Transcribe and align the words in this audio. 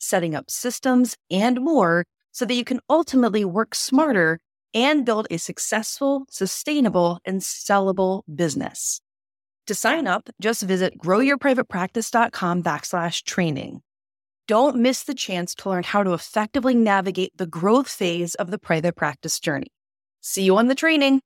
setting 0.00 0.34
up 0.34 0.50
systems, 0.50 1.16
and 1.30 1.60
more 1.60 2.04
so 2.32 2.44
that 2.44 2.54
you 2.54 2.64
can 2.64 2.80
ultimately 2.88 3.44
work 3.44 3.74
smarter 3.74 4.40
and 4.74 5.04
build 5.04 5.26
a 5.30 5.38
successful, 5.38 6.24
sustainable, 6.30 7.18
and 7.24 7.40
sellable 7.40 8.22
business. 8.32 9.00
To 9.66 9.74
sign 9.74 10.06
up, 10.06 10.28
just 10.40 10.62
visit 10.62 10.98
growyourprivatepractice.com 10.98 12.62
backslash 12.62 13.24
training. 13.24 13.82
Don't 14.48 14.76
miss 14.76 15.04
the 15.04 15.14
chance 15.14 15.54
to 15.56 15.68
learn 15.68 15.84
how 15.84 16.02
to 16.02 16.12
effectively 16.12 16.74
navigate 16.74 17.36
the 17.36 17.46
growth 17.46 17.88
phase 17.88 18.34
of 18.34 18.50
the 18.50 18.58
private 18.58 18.96
practice 18.96 19.38
journey. 19.38 19.68
See 20.20 20.42
you 20.42 20.56
on 20.56 20.66
the 20.66 20.74
training. 20.74 21.20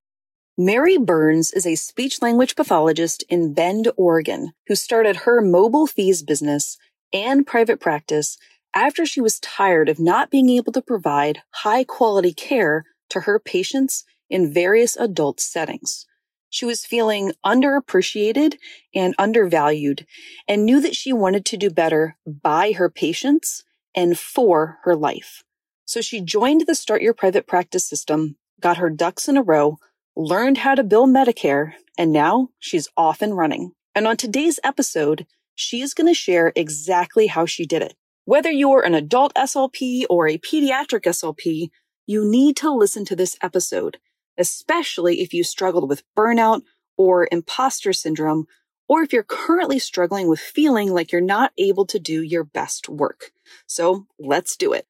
Mary 0.59 0.99
Burns 0.99 1.51
is 1.53 1.67
a 1.67 1.75
speech 1.75 2.23
language 2.23 2.55
pathologist 2.55 3.25
in 3.29 3.55
Bend, 3.55 3.91
Oregon, 3.97 4.53
who 4.67 4.75
started 4.75 5.17
her 5.17 5.41
mobile 5.41 5.87
FEES 5.87 6.23
business 6.23 6.77
and 7.13 7.47
private 7.47 7.81
practice 7.81 8.37
after 8.75 9.07
she 9.07 9.21
was 9.21 9.41
tired 9.41 9.89
of 9.89 10.01
not 10.01 10.31
being 10.31 10.51
able 10.51 10.73
to 10.73 10.83
provide 10.83 11.43
high 11.51 11.85
quality 11.85 12.33
care 12.33 12.85
to 13.11 13.21
her 13.21 13.39
patients 13.39 14.05
in 14.29 14.53
various 14.53 14.97
adult 14.97 15.41
settings. 15.41 16.07
She 16.51 16.65
was 16.65 16.87
feeling 16.87 17.33
underappreciated 17.45 18.57
and 18.95 19.15
undervalued 19.19 20.07
and 20.47 20.65
knew 20.65 20.81
that 20.81 20.95
she 20.95 21.13
wanted 21.13 21.45
to 21.47 21.57
do 21.57 21.71
better 21.71 22.17
by 22.27 22.73
her 22.73 22.89
patients 22.89 23.65
and 23.95 24.19
for 24.19 24.79
her 24.85 24.95
life. 24.95 25.43
So 25.85 26.01
she 26.01 26.21
joined 26.21 26.63
the 26.67 26.75
Start 26.75 27.03
Your 27.03 27.15
Private 27.15 27.47
Practice 27.47 27.85
system, 27.85 28.37
got 28.61 28.79
her 28.79 28.91
ducks 28.91 29.29
in 29.29 29.37
a 29.37 29.43
row, 29.43 29.79
learned 30.17 30.59
how 30.59 30.75
to 30.75 30.85
bill 30.85 31.07
Medicare, 31.07 31.73
and 31.99 32.13
now 32.13 32.49
she's 32.59 32.89
off 32.97 33.21
and 33.21 33.37
running. 33.37 33.73
And 33.95 34.07
on 34.07 34.17
today's 34.17 34.59
episode, 34.65 35.27
she 35.55 35.81
is 35.81 35.95
going 35.95 36.07
to 36.07 36.15
share 36.15 36.53
exactly 36.57 37.27
how 37.27 37.47
she 37.47 37.67
did 37.67 37.83
it. 37.83 37.95
Whether 38.27 38.51
you're 38.51 38.81
an 38.81 38.95
adult 38.95 39.35
SLP 39.35 40.07
or 40.09 40.27
a 40.27 40.39
pediatric 40.39 41.03
SLP, 41.03 41.69
you 42.07 42.25
need 42.25 42.57
to 42.57 42.73
listen 42.73 43.05
to 43.05 43.15
this 43.15 43.37
episode, 43.43 43.99
especially 44.39 45.21
if 45.21 45.35
you 45.35 45.45
struggled 45.45 45.91
with 45.91 46.05
burnout 46.17 46.63
or 46.97 47.29
imposter 47.31 47.93
syndrome, 47.93 48.47
or 48.89 49.03
if 49.03 49.13
you're 49.13 49.25
currently 49.25 49.79
struggling 49.79 50.27
with 50.27 50.41
feeling 50.41 50.91
like 50.91 51.13
you're 51.13 51.21
not 51.21 51.53
able 51.59 51.85
to 51.85 51.99
do 51.99 52.23
your 52.23 52.45
best 52.45 52.89
work. 52.89 53.31
So 53.67 54.07
let's 54.19 54.57
do 54.57 54.73
it. 54.73 54.87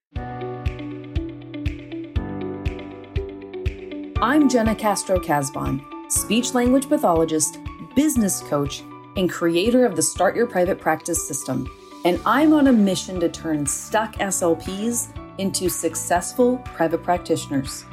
I'm 4.23 4.49
Jena 4.49 4.77
Castro 4.77 5.19
Casbon, 5.19 5.85
speech 6.09 6.55
language 6.55 6.89
pathologist, 6.89 7.59
business 7.97 8.43
coach, 8.43 8.85
and 9.17 9.29
creator 9.29 9.85
of 9.85 9.97
the 9.97 10.03
Start 10.03 10.37
Your 10.37 10.47
Private 10.47 10.79
Practice 10.79 11.27
system 11.27 11.69
and 12.05 12.21
I'm 12.27 12.53
on 12.53 12.67
a 12.67 12.73
mission 12.73 13.19
to 13.21 13.31
turn 13.31 13.67
stuck 13.67 14.15
SLPs 14.17 15.09
into 15.39 15.71
successful 15.71 16.59
private 16.59 17.03
practitioners. 17.03 17.87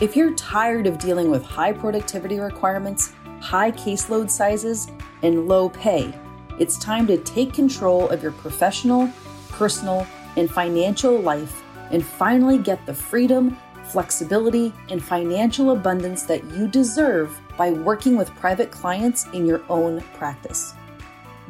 If 0.00 0.16
you're 0.16 0.34
tired 0.34 0.86
of 0.86 0.98
dealing 0.98 1.30
with 1.30 1.44
high 1.44 1.72
productivity 1.72 2.40
requirements, 2.40 3.12
high 3.40 3.70
caseload 3.70 4.28
sizes, 4.28 4.88
and 5.22 5.46
low 5.46 5.68
pay, 5.68 6.12
it's 6.58 6.78
time 6.78 7.06
to 7.06 7.18
take 7.18 7.52
control 7.52 8.08
of 8.08 8.22
your 8.22 8.32
professional, 8.32 9.08
personal, 9.50 10.06
and 10.36 10.50
financial 10.50 11.18
life 11.20 11.62
and 11.92 12.04
finally 12.04 12.58
get 12.58 12.84
the 12.86 12.94
freedom, 12.94 13.56
flexibility, 13.84 14.74
and 14.90 15.02
financial 15.02 15.70
abundance 15.70 16.24
that 16.24 16.44
you 16.50 16.66
deserve 16.66 17.40
by 17.56 17.70
working 17.70 18.16
with 18.16 18.34
private 18.36 18.70
clients 18.70 19.26
in 19.32 19.46
your 19.46 19.62
own 19.68 20.00
practice. 20.14 20.74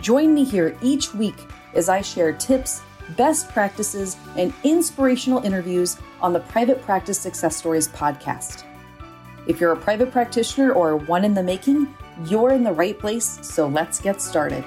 Join 0.01 0.33
me 0.33 0.45
here 0.45 0.77
each 0.81 1.13
week 1.15 1.37
as 1.79 1.89
I 1.89 2.01
share 2.01 2.33
tips, 2.33 2.83
best 3.17 3.49
practices, 3.51 4.17
and 4.37 4.53
inspirational 4.65 5.45
interviews 5.45 5.97
on 6.21 6.33
the 6.33 6.41
Private 6.41 6.83
Practice 6.83 7.21
Success 7.21 7.57
Stories 7.57 7.87
podcast. 7.87 8.65
If 9.47 9.61
you're 9.61 9.73
a 9.73 9.77
private 9.77 10.11
practitioner 10.11 10.73
or 10.73 10.97
one 10.97 11.25
in 11.25 11.35
the 11.35 11.43
making, 11.43 11.95
you're 12.27 12.53
in 12.53 12.65
the 12.65 12.73
right 12.73 12.99
place, 12.99 13.39
so 13.43 13.69
let's 13.69 14.01
get 14.01 14.21
started. 14.21 14.65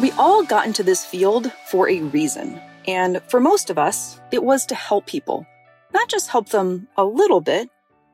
We 0.00 0.10
all 0.12 0.42
got 0.42 0.66
into 0.66 0.82
this 0.82 1.04
field 1.04 1.52
for 1.70 1.90
a 1.90 2.00
reason. 2.00 2.58
And 2.86 3.20
for 3.28 3.40
most 3.40 3.68
of 3.68 3.76
us, 3.76 4.20
it 4.32 4.42
was 4.42 4.64
to 4.66 4.74
help 4.74 5.04
people. 5.06 5.46
Not 5.92 6.08
just 6.08 6.28
help 6.28 6.48
them 6.48 6.88
a 6.96 7.04
little 7.04 7.42
bit, 7.42 7.68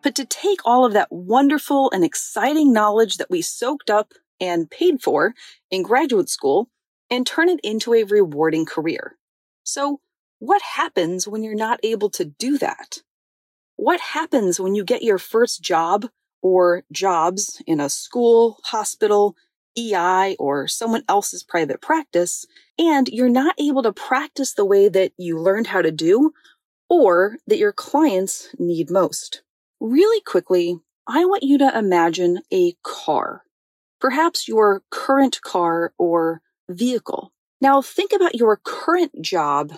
but 0.05 0.15
to 0.15 0.27
take 0.27 0.61
all 0.67 0.85
of 0.85 0.93
that 0.93 1.11
wonderful 1.11 1.91
and 1.93 2.05
exciting 2.05 2.73
knowledge 2.73 3.17
that 3.17 3.31
we 3.31 3.41
soaked 3.41 3.89
up 3.89 4.13
and 4.39 4.71
paid 4.71 5.03
for 5.03 5.35
in 5.71 5.83
graduate 5.83 6.29
school 6.29 6.69
and 7.11 7.27
turn 7.27 7.49
it 7.49 7.59
into 7.65 7.95
a 7.95 8.05
rewarding 8.05 8.67
career. 8.67 9.17
So 9.65 10.01
what 10.39 10.61
happens 10.61 11.27
when 11.27 11.43
you're 11.43 11.55
not 11.55 11.81
able 11.83 12.11
to 12.11 12.27
do 12.27 12.59
that? 12.59 12.99
What 13.77 14.01
happens 14.01 14.61
when 14.61 14.75
you 14.75 14.85
get 14.85 15.03
your 15.03 15.19
first 15.19 15.63
job 15.63 16.09
or 16.43 16.85
jobs 16.93 17.63
in 17.67 17.81
a 17.81 17.89
school, 17.89 18.59
hospital, 18.65 19.35
EI, 19.77 20.37
or 20.39 20.69
someone 20.69 21.03
else's 21.09 21.43
private 21.43 21.81
practice, 21.81 22.47
and 22.79 23.09
you're 23.09 23.31
not 23.31 23.55
able 23.59 23.83
to 23.83 23.93
practice 23.93 24.53
the 24.53 24.67
way 24.67 24.89
that 24.89 25.13
you 25.17 25.39
learned 25.39 25.69
how 25.69 25.81
to 25.81 25.91
do 25.91 26.33
or 26.91 27.39
that 27.47 27.59
your 27.59 27.73
clients 27.73 28.51
need 28.59 28.91
most? 28.91 29.44
Really 29.85 30.23
quickly, 30.23 30.79
I 31.07 31.27
want 31.27 31.43
you 31.43 31.59
to 31.59 31.79
imagine 31.79 32.41
a 32.51 32.73
car, 32.83 33.43
perhaps 34.01 34.49
your 34.49 34.83
current 34.91 35.43
car 35.43 35.93
or 35.99 36.41
vehicle. 36.71 37.35
Now 37.61 37.83
think 37.83 38.15
about 38.15 38.35
your 38.35 38.59
current 38.65 39.13
job 39.21 39.75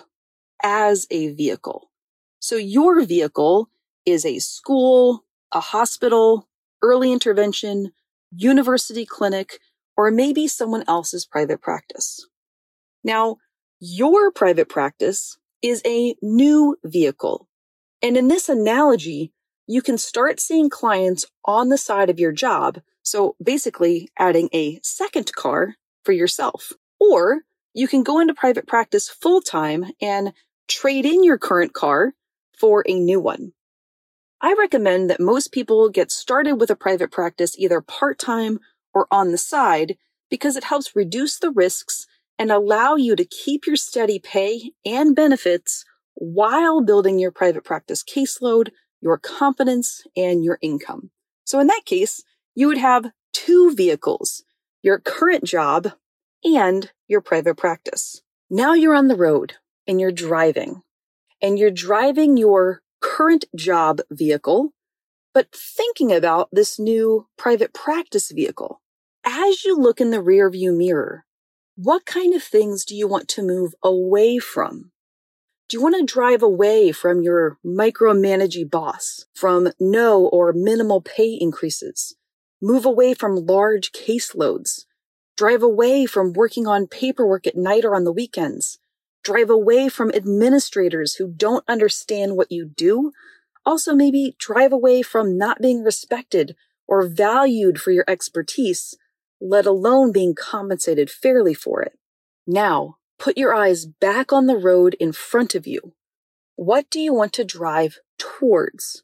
as 0.63 1.07
a 1.11 1.33
vehicle. 1.33 1.91
So 2.39 2.55
your 2.55 3.03
vehicle 3.03 3.69
is 4.05 4.25
a 4.25 4.39
school, 4.39 5.25
a 5.51 5.59
hospital, 5.59 6.47
early 6.81 7.11
intervention, 7.11 7.91
university 8.33 9.05
clinic, 9.05 9.59
or 9.97 10.09
maybe 10.09 10.47
someone 10.47 10.85
else's 10.87 11.25
private 11.25 11.61
practice. 11.61 12.25
Now, 13.03 13.39
your 13.81 14.31
private 14.31 14.69
practice 14.69 15.37
is 15.61 15.81
a 15.85 16.15
new 16.21 16.77
vehicle. 16.85 17.49
And 18.01 18.15
in 18.15 18.29
this 18.29 18.47
analogy, 18.47 19.33
you 19.67 19.81
can 19.81 19.97
start 19.97 20.39
seeing 20.39 20.69
clients 20.69 21.25
on 21.45 21.69
the 21.69 21.77
side 21.77 22.09
of 22.09 22.19
your 22.19 22.31
job. 22.31 22.79
So 23.03 23.35
basically 23.43 24.09
adding 24.17 24.49
a 24.53 24.79
second 24.81 25.33
car 25.33 25.75
for 26.03 26.13
yourself. 26.13 26.71
Or 26.99 27.41
you 27.73 27.87
can 27.87 28.01
go 28.01 28.19
into 28.19 28.33
private 28.33 28.65
practice 28.65 29.09
full 29.09 29.41
time 29.41 29.85
and 30.01 30.33
trade 30.67 31.05
in 31.05 31.23
your 31.23 31.37
current 31.37 31.73
car 31.73 32.13
for 32.57 32.83
a 32.87 32.93
new 32.93 33.19
one. 33.19 33.51
I 34.41 34.55
recommend 34.57 35.09
that 35.09 35.19
most 35.19 35.51
people 35.51 35.89
get 35.89 36.11
started 36.11 36.55
with 36.55 36.69
a 36.69 36.75
private 36.75 37.11
practice 37.11 37.57
either 37.57 37.81
part 37.81 38.19
time 38.19 38.59
or 38.93 39.07
on 39.11 39.31
the 39.31 39.37
side 39.37 39.97
because 40.29 40.55
it 40.55 40.63
helps 40.63 40.95
reduce 40.95 41.39
the 41.39 41.51
risks 41.51 42.07
and 42.39 42.51
allow 42.51 42.95
you 42.95 43.15
to 43.15 43.25
keep 43.25 43.65
your 43.65 43.75
steady 43.75 44.19
pay 44.19 44.71
and 44.85 45.15
benefits 45.15 45.83
while 46.13 46.81
building 46.81 47.19
your 47.19 47.31
private 47.31 47.63
practice 47.63 48.03
caseload 48.03 48.69
your 49.01 49.17
competence, 49.17 50.03
and 50.15 50.43
your 50.43 50.57
income. 50.61 51.11
So 51.45 51.59
in 51.59 51.67
that 51.67 51.85
case, 51.85 52.23
you 52.55 52.67
would 52.67 52.77
have 52.77 53.11
two 53.33 53.73
vehicles, 53.75 54.43
your 54.81 54.99
current 54.99 55.43
job 55.43 55.93
and 56.43 56.91
your 57.07 57.21
private 57.21 57.55
practice. 57.55 58.21
Now 58.49 58.73
you're 58.73 58.95
on 58.95 59.07
the 59.07 59.15
road 59.15 59.53
and 59.87 59.99
you're 59.99 60.11
driving 60.11 60.81
and 61.41 61.59
you're 61.59 61.71
driving 61.71 62.37
your 62.37 62.81
current 63.01 63.45
job 63.55 64.01
vehicle, 64.09 64.73
but 65.33 65.47
thinking 65.53 66.11
about 66.11 66.49
this 66.51 66.79
new 66.79 67.27
private 67.37 67.73
practice 67.73 68.31
vehicle. 68.31 68.81
As 69.23 69.63
you 69.63 69.77
look 69.77 70.01
in 70.01 70.11
the 70.11 70.17
rearview 70.17 70.75
mirror, 70.75 71.25
what 71.75 72.05
kind 72.05 72.33
of 72.33 72.41
things 72.41 72.83
do 72.85 72.95
you 72.95 73.07
want 73.07 73.27
to 73.29 73.43
move 73.43 73.75
away 73.83 74.39
from? 74.39 74.91
Do 75.69 75.75
you 75.75 75.83
want 75.83 75.95
to 75.97 76.13
drive 76.13 76.41
away 76.41 76.93
from 76.93 77.21
your 77.21 77.57
micromanaging 77.65 78.71
boss, 78.71 79.25
from 79.33 79.73
no 79.81 80.25
or 80.27 80.53
minimal 80.53 81.01
pay 81.01 81.33
increases? 81.33 82.15
Move 82.61 82.85
away 82.85 83.13
from 83.13 83.45
large 83.45 83.91
caseloads? 83.91 84.85
Drive 85.35 85.61
away 85.61 86.05
from 86.05 86.31
working 86.31 86.67
on 86.67 86.87
paperwork 86.87 87.45
at 87.45 87.57
night 87.57 87.83
or 87.83 87.95
on 87.95 88.05
the 88.05 88.13
weekends. 88.13 88.79
Drive 89.25 89.49
away 89.49 89.89
from 89.89 90.09
administrators 90.11 91.15
who 91.15 91.27
don't 91.27 91.65
understand 91.67 92.37
what 92.37 92.49
you 92.49 92.63
do. 92.65 93.11
Also, 93.65 93.93
maybe 93.93 94.37
drive 94.39 94.71
away 94.71 95.01
from 95.01 95.37
not 95.37 95.61
being 95.61 95.83
respected 95.83 96.55
or 96.87 97.05
valued 97.05 97.81
for 97.81 97.91
your 97.91 98.05
expertise, 98.07 98.95
let 99.41 99.65
alone 99.65 100.13
being 100.13 100.33
compensated 100.33 101.09
fairly 101.11 101.53
for 101.53 101.81
it. 101.81 101.99
Now, 102.47 102.95
put 103.19 103.37
your 103.37 103.53
eyes 103.53 103.85
back 103.85 104.31
on 104.31 104.45
the 104.45 104.57
road 104.57 104.95
in 104.99 105.11
front 105.11 105.55
of 105.55 105.67
you. 105.67 105.93
What 106.55 106.89
do 106.89 106.99
you 106.99 107.13
want 107.13 107.33
to 107.33 107.43
drive 107.43 107.99
towards? 108.17 109.03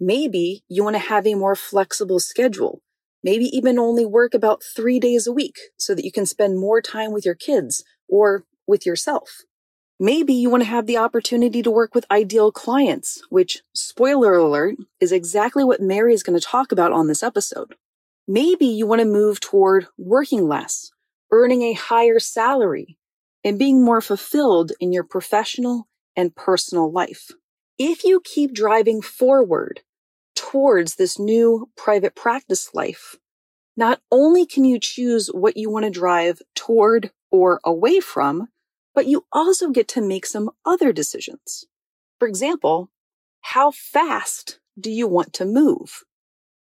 Maybe 0.00 0.64
you 0.68 0.84
want 0.84 0.94
to 0.94 1.00
have 1.00 1.26
a 1.26 1.34
more 1.34 1.56
flexible 1.56 2.20
schedule. 2.20 2.82
Maybe 3.22 3.44
even 3.46 3.78
only 3.78 4.06
work 4.06 4.32
about 4.32 4.62
three 4.62 5.00
days 5.00 5.26
a 5.26 5.32
week 5.32 5.58
so 5.76 5.94
that 5.94 6.04
you 6.04 6.12
can 6.12 6.26
spend 6.26 6.58
more 6.58 6.80
time 6.80 7.12
with 7.12 7.24
your 7.24 7.34
kids 7.34 7.82
or 8.08 8.44
with 8.66 8.86
yourself. 8.86 9.42
Maybe 10.00 10.32
you 10.32 10.48
want 10.48 10.62
to 10.62 10.68
have 10.68 10.86
the 10.86 10.96
opportunity 10.96 11.60
to 11.62 11.70
work 11.72 11.92
with 11.94 12.06
ideal 12.08 12.52
clients, 12.52 13.20
which, 13.30 13.62
spoiler 13.74 14.34
alert, 14.34 14.76
is 15.00 15.10
exactly 15.10 15.64
what 15.64 15.80
Mary 15.80 16.14
is 16.14 16.22
going 16.22 16.38
to 16.38 16.46
talk 16.46 16.70
about 16.70 16.92
on 16.92 17.08
this 17.08 17.24
episode. 17.24 17.74
Maybe 18.28 18.66
you 18.66 18.86
want 18.86 19.00
to 19.00 19.04
move 19.04 19.40
toward 19.40 19.88
working 19.96 20.46
less, 20.46 20.92
earning 21.32 21.62
a 21.62 21.72
higher 21.72 22.20
salary, 22.20 22.96
and 23.44 23.58
being 23.58 23.84
more 23.84 24.00
fulfilled 24.00 24.72
in 24.80 24.92
your 24.92 25.04
professional 25.04 25.88
and 26.16 26.34
personal 26.34 26.90
life. 26.90 27.30
If 27.78 28.04
you 28.04 28.20
keep 28.24 28.52
driving 28.52 29.00
forward 29.00 29.82
towards 30.34 30.96
this 30.96 31.18
new 31.18 31.70
private 31.76 32.14
practice 32.14 32.74
life, 32.74 33.16
not 33.76 34.00
only 34.10 34.44
can 34.44 34.64
you 34.64 34.80
choose 34.80 35.28
what 35.28 35.56
you 35.56 35.70
want 35.70 35.84
to 35.84 35.90
drive 35.90 36.42
toward 36.56 37.12
or 37.30 37.60
away 37.64 38.00
from, 38.00 38.48
but 38.94 39.06
you 39.06 39.24
also 39.32 39.70
get 39.70 39.86
to 39.88 40.00
make 40.00 40.26
some 40.26 40.50
other 40.64 40.92
decisions. 40.92 41.64
For 42.18 42.26
example, 42.26 42.90
how 43.42 43.70
fast 43.70 44.58
do 44.78 44.90
you 44.90 45.06
want 45.06 45.32
to 45.34 45.44
move? 45.44 46.02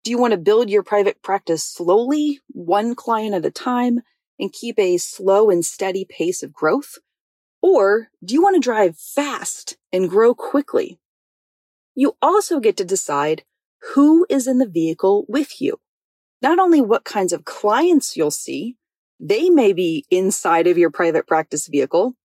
Do 0.04 0.10
you 0.10 0.18
want 0.18 0.32
to 0.32 0.38
build 0.38 0.70
your 0.70 0.82
private 0.82 1.22
practice 1.22 1.62
slowly, 1.62 2.40
one 2.48 2.94
client 2.94 3.34
at 3.34 3.44
a 3.44 3.50
time, 3.50 4.00
and 4.42 4.52
keep 4.52 4.76
a 4.78 4.98
slow 4.98 5.48
and 5.50 5.64
steady 5.64 6.04
pace 6.04 6.42
of 6.42 6.52
growth? 6.52 6.98
Or 7.62 8.08
do 8.24 8.34
you 8.34 8.42
want 8.42 8.56
to 8.56 8.60
drive 8.60 8.98
fast 8.98 9.76
and 9.92 10.10
grow 10.10 10.34
quickly? 10.34 10.98
You 11.94 12.16
also 12.20 12.58
get 12.58 12.76
to 12.78 12.84
decide 12.84 13.44
who 13.94 14.26
is 14.28 14.48
in 14.48 14.58
the 14.58 14.68
vehicle 14.68 15.24
with 15.28 15.60
you. 15.60 15.78
Not 16.42 16.58
only 16.58 16.80
what 16.80 17.04
kinds 17.04 17.32
of 17.32 17.44
clients 17.44 18.16
you'll 18.16 18.32
see, 18.32 18.76
they 19.20 19.48
may 19.48 19.72
be 19.72 20.04
inside 20.10 20.66
of 20.66 20.76
your 20.76 20.90
private 20.90 21.28
practice 21.28 21.68
vehicle, 21.68 22.16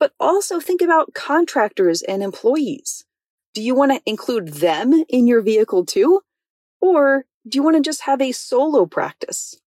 but 0.00 0.12
also 0.18 0.58
think 0.58 0.82
about 0.82 1.14
contractors 1.14 2.02
and 2.02 2.20
employees. 2.20 3.04
Do 3.54 3.62
you 3.62 3.76
want 3.76 3.92
to 3.92 4.02
include 4.06 4.48
them 4.54 5.04
in 5.08 5.28
your 5.28 5.40
vehicle 5.40 5.84
too? 5.86 6.22
Or 6.80 7.26
do 7.48 7.56
you 7.56 7.62
want 7.62 7.76
to 7.76 7.82
just 7.82 8.02
have 8.02 8.20
a 8.20 8.32
solo 8.32 8.86
practice? 8.86 9.60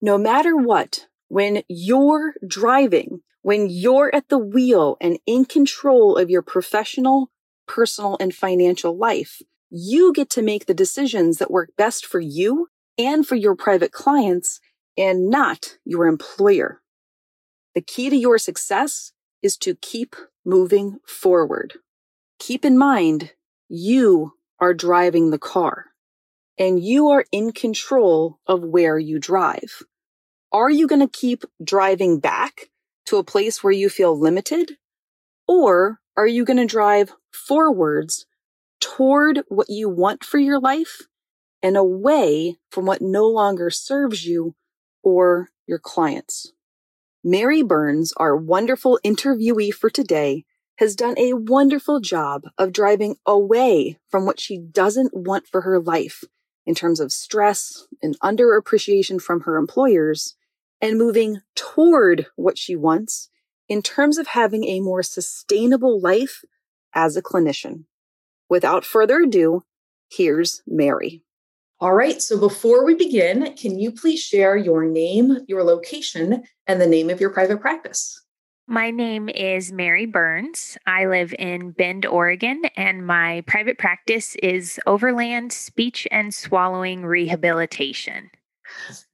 No 0.00 0.16
matter 0.16 0.56
what, 0.56 1.08
when 1.32 1.62
you're 1.66 2.34
driving, 2.46 3.22
when 3.40 3.66
you're 3.70 4.14
at 4.14 4.28
the 4.28 4.36
wheel 4.36 4.98
and 5.00 5.18
in 5.24 5.46
control 5.46 6.18
of 6.18 6.28
your 6.28 6.42
professional, 6.42 7.30
personal, 7.66 8.18
and 8.20 8.34
financial 8.34 8.98
life, 8.98 9.40
you 9.70 10.12
get 10.12 10.28
to 10.28 10.42
make 10.42 10.66
the 10.66 10.74
decisions 10.74 11.38
that 11.38 11.50
work 11.50 11.70
best 11.78 12.04
for 12.04 12.20
you 12.20 12.68
and 12.98 13.26
for 13.26 13.34
your 13.34 13.56
private 13.56 13.92
clients 13.92 14.60
and 14.98 15.30
not 15.30 15.78
your 15.86 16.04
employer. 16.04 16.82
The 17.74 17.80
key 17.80 18.10
to 18.10 18.16
your 18.16 18.36
success 18.36 19.12
is 19.40 19.56
to 19.56 19.74
keep 19.76 20.14
moving 20.44 20.98
forward. 21.06 21.78
Keep 22.40 22.62
in 22.62 22.76
mind, 22.76 23.32
you 23.70 24.34
are 24.60 24.74
driving 24.74 25.30
the 25.30 25.38
car 25.38 25.86
and 26.58 26.78
you 26.78 27.08
are 27.08 27.24
in 27.32 27.52
control 27.52 28.38
of 28.46 28.62
where 28.62 28.98
you 28.98 29.18
drive. 29.18 29.82
Are 30.52 30.70
you 30.70 30.86
going 30.86 31.00
to 31.00 31.08
keep 31.08 31.44
driving 31.64 32.20
back 32.20 32.68
to 33.06 33.16
a 33.16 33.24
place 33.24 33.64
where 33.64 33.72
you 33.72 33.88
feel 33.88 34.18
limited? 34.18 34.76
Or 35.48 36.00
are 36.14 36.26
you 36.26 36.44
going 36.44 36.58
to 36.58 36.66
drive 36.66 37.14
forwards 37.32 38.26
toward 38.78 39.44
what 39.48 39.70
you 39.70 39.88
want 39.88 40.24
for 40.24 40.38
your 40.38 40.60
life 40.60 41.02
and 41.62 41.76
away 41.76 42.56
from 42.70 42.84
what 42.84 43.00
no 43.00 43.26
longer 43.28 43.70
serves 43.70 44.26
you 44.26 44.54
or 45.02 45.48
your 45.66 45.78
clients? 45.78 46.52
Mary 47.24 47.62
Burns, 47.62 48.12
our 48.18 48.36
wonderful 48.36 49.00
interviewee 49.02 49.72
for 49.72 49.88
today, 49.88 50.44
has 50.76 50.94
done 50.94 51.14
a 51.16 51.32
wonderful 51.32 51.98
job 52.00 52.42
of 52.58 52.72
driving 52.72 53.16
away 53.24 53.98
from 54.10 54.26
what 54.26 54.38
she 54.38 54.58
doesn't 54.58 55.16
want 55.16 55.46
for 55.46 55.62
her 55.62 55.80
life 55.80 56.24
in 56.66 56.74
terms 56.74 57.00
of 57.00 57.10
stress 57.10 57.86
and 58.02 58.20
underappreciation 58.20 59.20
from 59.20 59.42
her 59.42 59.56
employers 59.56 60.36
and 60.82 60.98
moving 60.98 61.40
toward 61.54 62.26
what 62.36 62.58
she 62.58 62.76
wants 62.76 63.30
in 63.68 63.80
terms 63.80 64.18
of 64.18 64.26
having 64.26 64.64
a 64.64 64.80
more 64.80 65.02
sustainable 65.02 66.00
life 66.00 66.44
as 66.94 67.16
a 67.16 67.22
clinician. 67.22 67.84
Without 68.50 68.84
further 68.84 69.20
ado, 69.20 69.64
here's 70.10 70.62
Mary. 70.66 71.22
All 71.80 71.94
right. 71.94 72.20
So 72.20 72.38
before 72.38 72.84
we 72.84 72.94
begin, 72.94 73.54
can 73.56 73.78
you 73.78 73.90
please 73.90 74.20
share 74.20 74.56
your 74.56 74.84
name, 74.84 75.38
your 75.48 75.64
location, 75.64 76.44
and 76.66 76.80
the 76.80 76.86
name 76.86 77.10
of 77.10 77.20
your 77.20 77.30
private 77.30 77.60
practice? 77.60 78.22
My 78.68 78.90
name 78.90 79.28
is 79.28 79.72
Mary 79.72 80.06
Burns. 80.06 80.78
I 80.86 81.06
live 81.06 81.34
in 81.38 81.72
Bend, 81.72 82.06
Oregon, 82.06 82.62
and 82.76 83.06
my 83.06 83.42
private 83.46 83.78
practice 83.78 84.36
is 84.36 84.78
Overland 84.86 85.52
Speech 85.52 86.06
and 86.12 86.32
Swallowing 86.32 87.04
Rehabilitation. 87.04 88.30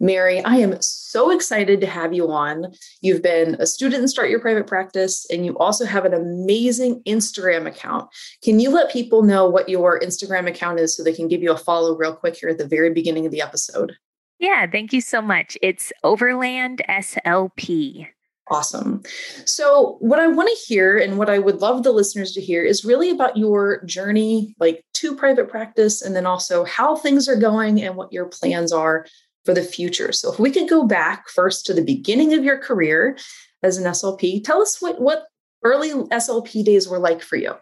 Mary, 0.00 0.42
I 0.44 0.56
am 0.56 0.80
so 0.80 1.30
excited 1.30 1.80
to 1.80 1.86
have 1.86 2.12
you 2.12 2.30
on. 2.30 2.72
You've 3.00 3.22
been 3.22 3.56
a 3.58 3.66
student 3.66 4.02
in 4.02 4.08
Start 4.08 4.30
Your 4.30 4.40
Private 4.40 4.66
Practice, 4.66 5.26
and 5.30 5.44
you 5.44 5.56
also 5.58 5.84
have 5.84 6.04
an 6.04 6.14
amazing 6.14 7.02
Instagram 7.06 7.66
account. 7.66 8.08
Can 8.42 8.60
you 8.60 8.70
let 8.70 8.90
people 8.90 9.22
know 9.22 9.48
what 9.48 9.68
your 9.68 10.00
Instagram 10.00 10.48
account 10.48 10.80
is 10.80 10.96
so 10.96 11.02
they 11.02 11.12
can 11.12 11.28
give 11.28 11.42
you 11.42 11.52
a 11.52 11.56
follow 11.56 11.96
real 11.96 12.14
quick 12.14 12.36
here 12.36 12.48
at 12.48 12.58
the 12.58 12.66
very 12.66 12.92
beginning 12.92 13.26
of 13.26 13.32
the 13.32 13.42
episode? 13.42 13.96
Yeah, 14.38 14.66
thank 14.70 14.92
you 14.92 15.00
so 15.00 15.20
much. 15.20 15.58
It's 15.62 15.92
Overland 16.04 16.82
SLP. 16.88 18.08
Awesome. 18.50 19.02
So, 19.44 19.96
what 20.00 20.20
I 20.20 20.26
want 20.26 20.48
to 20.48 20.64
hear 20.64 20.96
and 20.96 21.18
what 21.18 21.28
I 21.28 21.38
would 21.38 21.60
love 21.60 21.82
the 21.82 21.92
listeners 21.92 22.32
to 22.32 22.40
hear 22.40 22.64
is 22.64 22.84
really 22.84 23.10
about 23.10 23.36
your 23.36 23.84
journey, 23.84 24.54
like 24.58 24.84
to 24.94 25.14
private 25.14 25.50
practice, 25.50 26.00
and 26.00 26.16
then 26.16 26.24
also 26.24 26.64
how 26.64 26.96
things 26.96 27.28
are 27.28 27.36
going 27.36 27.82
and 27.82 27.94
what 27.94 28.12
your 28.12 28.26
plans 28.26 28.72
are 28.72 29.04
for 29.48 29.54
the 29.54 29.62
future. 29.62 30.12
So 30.12 30.30
if 30.30 30.38
we 30.38 30.50
could 30.50 30.68
go 30.68 30.84
back 30.84 31.30
first 31.30 31.64
to 31.64 31.72
the 31.72 31.80
beginning 31.80 32.34
of 32.34 32.44
your 32.44 32.58
career 32.58 33.16
as 33.62 33.78
an 33.78 33.84
SLP, 33.84 34.44
tell 34.44 34.60
us 34.60 34.82
what 34.82 35.00
what 35.00 35.24
early 35.64 35.88
SLP 35.88 36.62
days 36.62 36.86
were 36.86 36.98
like 36.98 37.22
for 37.22 37.36
you. 37.36 37.54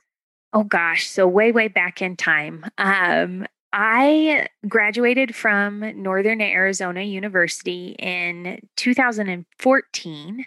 Oh 0.52 0.64
gosh, 0.64 1.06
so 1.08 1.28
way 1.28 1.52
way 1.52 1.68
back 1.68 2.02
in 2.02 2.16
time. 2.16 2.64
Um, 2.76 3.46
I 3.72 4.48
graduated 4.66 5.32
from 5.36 6.02
Northern 6.02 6.40
Arizona 6.40 7.02
University 7.02 7.94
in 8.00 8.58
2014 8.74 10.44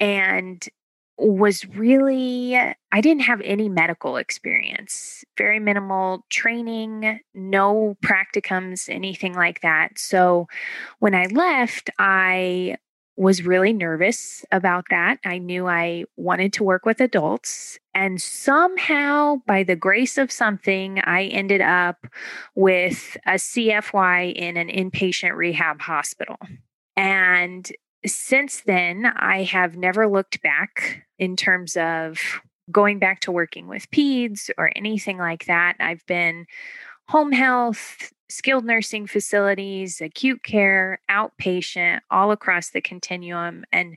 and 0.00 0.68
was 1.28 1.64
really, 1.66 2.56
uh, 2.56 2.74
I 2.90 3.00
didn't 3.00 3.22
have 3.22 3.40
any 3.42 3.68
medical 3.68 4.16
experience, 4.16 5.24
very 5.38 5.58
minimal 5.58 6.24
training, 6.30 7.20
no 7.34 7.96
practicums, 8.04 8.88
anything 8.88 9.34
like 9.34 9.60
that. 9.60 9.98
So 9.98 10.46
when 10.98 11.14
I 11.14 11.26
left, 11.26 11.90
I 11.98 12.76
was 13.16 13.44
really 13.44 13.72
nervous 13.72 14.44
about 14.50 14.84
that. 14.90 15.18
I 15.24 15.38
knew 15.38 15.66
I 15.66 16.04
wanted 16.16 16.52
to 16.54 16.64
work 16.64 16.86
with 16.86 17.00
adults. 17.00 17.78
And 17.94 18.20
somehow, 18.20 19.36
by 19.46 19.64
the 19.64 19.76
grace 19.76 20.16
of 20.16 20.32
something, 20.32 20.98
I 21.00 21.24
ended 21.24 21.60
up 21.60 22.06
with 22.54 23.16
a 23.26 23.34
CFY 23.34 24.32
in 24.34 24.56
an 24.56 24.68
inpatient 24.68 25.34
rehab 25.36 25.82
hospital. 25.82 26.36
And 26.96 27.70
since 28.06 28.62
then, 28.62 29.06
I 29.06 29.44
have 29.44 29.76
never 29.76 30.08
looked 30.08 30.42
back 30.42 31.06
in 31.18 31.36
terms 31.36 31.76
of 31.76 32.18
going 32.70 32.98
back 32.98 33.20
to 33.20 33.32
working 33.32 33.68
with 33.68 33.90
peds 33.90 34.50
or 34.58 34.72
anything 34.76 35.18
like 35.18 35.46
that. 35.46 35.76
I've 35.80 36.04
been 36.06 36.46
home 37.08 37.32
health, 37.32 38.12
skilled 38.28 38.64
nursing 38.64 39.06
facilities, 39.06 40.00
acute 40.00 40.42
care, 40.42 41.00
outpatient, 41.10 42.00
all 42.10 42.30
across 42.30 42.70
the 42.70 42.80
continuum. 42.80 43.64
And 43.72 43.96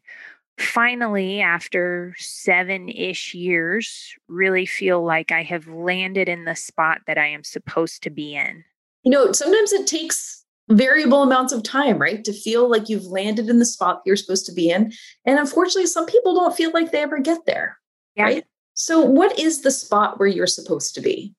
finally, 0.58 1.42
after 1.42 2.14
seven 2.18 2.90
ish 2.90 3.34
years, 3.34 4.14
really 4.28 4.66
feel 4.66 5.04
like 5.04 5.32
I 5.32 5.44
have 5.44 5.68
landed 5.68 6.30
in 6.30 6.46
the 6.46 6.56
spot 6.56 7.02
that 7.08 7.18
I 7.18 7.28
am 7.28 7.44
supposed 7.44 8.04
to 8.04 8.10
be 8.10 8.36
in. 8.36 8.64
You 9.04 9.12
know, 9.12 9.32
sometimes 9.32 9.72
it 9.72 9.88
takes 9.88 10.45
variable 10.70 11.22
amounts 11.24 11.54
of 11.54 11.64
time, 11.64 11.98
right? 11.98 12.24
To 12.24 12.34
feel 12.34 12.70
like 12.70 12.90
you've 12.90 13.06
landed 13.06 13.50
in 13.50 13.60
the 13.60 13.66
spot 13.66 14.02
you're 14.06 14.16
supposed 14.16 14.46
to 14.48 14.54
be 14.54 14.70
in. 14.70 14.92
And 15.26 15.40
unfortunately, 15.40 15.88
some 15.88 16.06
people 16.06 16.34
don't 16.34 16.56
feel 16.56 16.72
like 16.72 16.92
they 16.92 17.02
ever 17.02 17.20
get 17.20 17.46
there. 17.46 17.78
Yeah. 18.16 18.24
Right. 18.24 18.46
So, 18.74 19.02
what 19.02 19.38
is 19.40 19.62
the 19.62 19.72
spot 19.72 20.20
where 20.20 20.28
you're 20.28 20.48
supposed 20.48 20.96
to 20.96 21.02
be? 21.02 21.34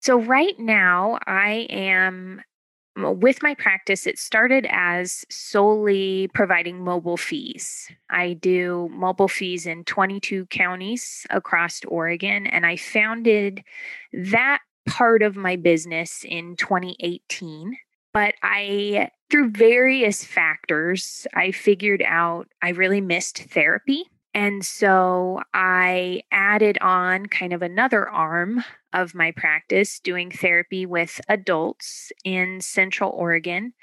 So, 0.00 0.20
right 0.20 0.58
now, 0.58 1.18
I 1.26 1.66
am 1.70 2.42
with 2.96 3.42
my 3.42 3.54
practice, 3.54 4.06
it 4.06 4.18
started 4.18 4.66
as 4.70 5.24
solely 5.28 6.28
providing 6.32 6.84
mobile 6.84 7.16
FEES. 7.16 7.88
I 8.10 8.34
do 8.34 8.88
mobile 8.92 9.28
FEES 9.28 9.66
in 9.66 9.84
22 9.84 10.46
counties 10.46 11.26
across 11.30 11.80
Oregon, 11.88 12.46
and 12.46 12.64
I 12.64 12.76
founded 12.76 13.64
that 14.12 14.60
part 14.86 15.22
of 15.22 15.34
my 15.34 15.56
business 15.56 16.24
in 16.24 16.56
2018. 16.56 17.76
But 18.14 18.36
I, 18.42 19.10
through 19.30 19.50
various 19.50 20.24
factors, 20.24 21.26
I 21.34 21.50
figured 21.50 22.02
out 22.06 22.48
I 22.62 22.70
really 22.70 23.02
missed 23.02 23.38
therapy. 23.50 24.04
And 24.32 24.64
so 24.64 25.42
I 25.52 26.22
added 26.32 26.78
on 26.80 27.26
kind 27.26 27.52
of 27.52 27.62
another 27.62 28.08
arm 28.08 28.64
of 28.92 29.14
my 29.14 29.32
practice 29.32 30.00
doing 30.00 30.30
therapy 30.30 30.86
with 30.86 31.20
adults 31.28 32.12
in 32.24 32.60
Central 32.60 33.10
Oregon, 33.10 33.74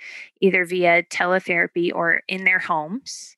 either 0.42 0.66
via 0.66 1.04
teletherapy 1.04 1.92
or 1.94 2.22
in 2.28 2.44
their 2.46 2.60
homes. 2.60 3.36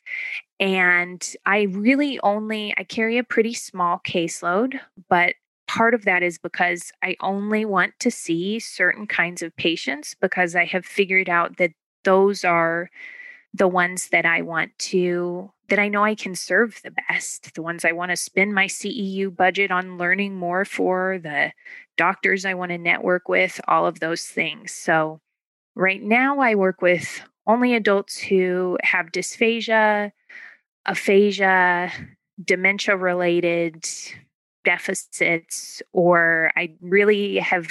And 0.60 1.36
I 1.46 1.64
really 1.64 2.20
only 2.22 2.74
I 2.78 2.84
carry 2.84 3.18
a 3.18 3.24
pretty 3.24 3.54
small 3.54 4.00
caseload, 4.06 4.80
but 5.10 5.36
part 5.74 5.96
of 5.96 6.06
that 6.06 6.22
is 6.22 6.38
because 6.38 6.92
I 7.02 7.16
only 7.20 7.66
want 7.66 7.94
to 8.02 8.12
see 8.12 8.60
certain 8.60 9.08
kinds 9.08 9.42
of 9.42 9.56
patients 9.56 10.16
because 10.22 10.56
I 10.56 10.66
have 10.66 10.86
figured 10.86 11.30
out 11.30 11.58
that 11.58 11.72
those 12.04 12.46
are 12.46 12.92
the 13.56 13.68
ones 13.68 14.10
that 14.10 14.26
I 14.26 14.44
want 14.44 14.78
to 14.78 15.52
that 15.70 15.80
I 15.80 15.88
know 15.88 16.04
I 16.04 16.14
can 16.14 16.36
serve 16.36 16.80
the 16.84 16.94
best, 17.10 17.56
the 17.56 17.64
ones 17.64 17.86
I 17.86 17.92
want 17.92 18.12
to 18.12 18.18
spend 18.18 18.54
my 18.54 18.68
CEU 18.68 19.36
budget 19.36 19.72
on 19.72 19.98
learning 19.98 20.36
more 20.36 20.64
for, 20.66 21.18
the 21.18 21.52
doctors 21.98 22.46
I 22.46 22.54
want 22.54 22.72
to 22.72 22.78
network 22.78 23.28
with, 23.28 23.60
all 23.68 23.88
of 23.88 24.00
those 24.00 24.26
things. 24.26 24.72
So, 24.74 25.22
right 25.74 26.04
now, 26.04 26.40
I 26.40 26.54
work 26.54 26.84
with 26.84 27.22
only 27.48 27.74
adults 27.74 28.20
who 28.20 28.78
have 28.84 29.12
dysphagia, 29.12 30.12
aphasia, 30.86 31.92
dementia 32.44 32.96
related 32.96 33.88
deficits, 34.64 35.82
or 35.92 36.52
I 36.56 36.74
really 36.82 37.38
have 37.38 37.68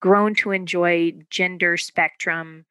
grown 0.00 0.34
to 0.36 0.52
enjoy 0.52 1.12
gender 1.30 1.76
spectrum 1.76 2.64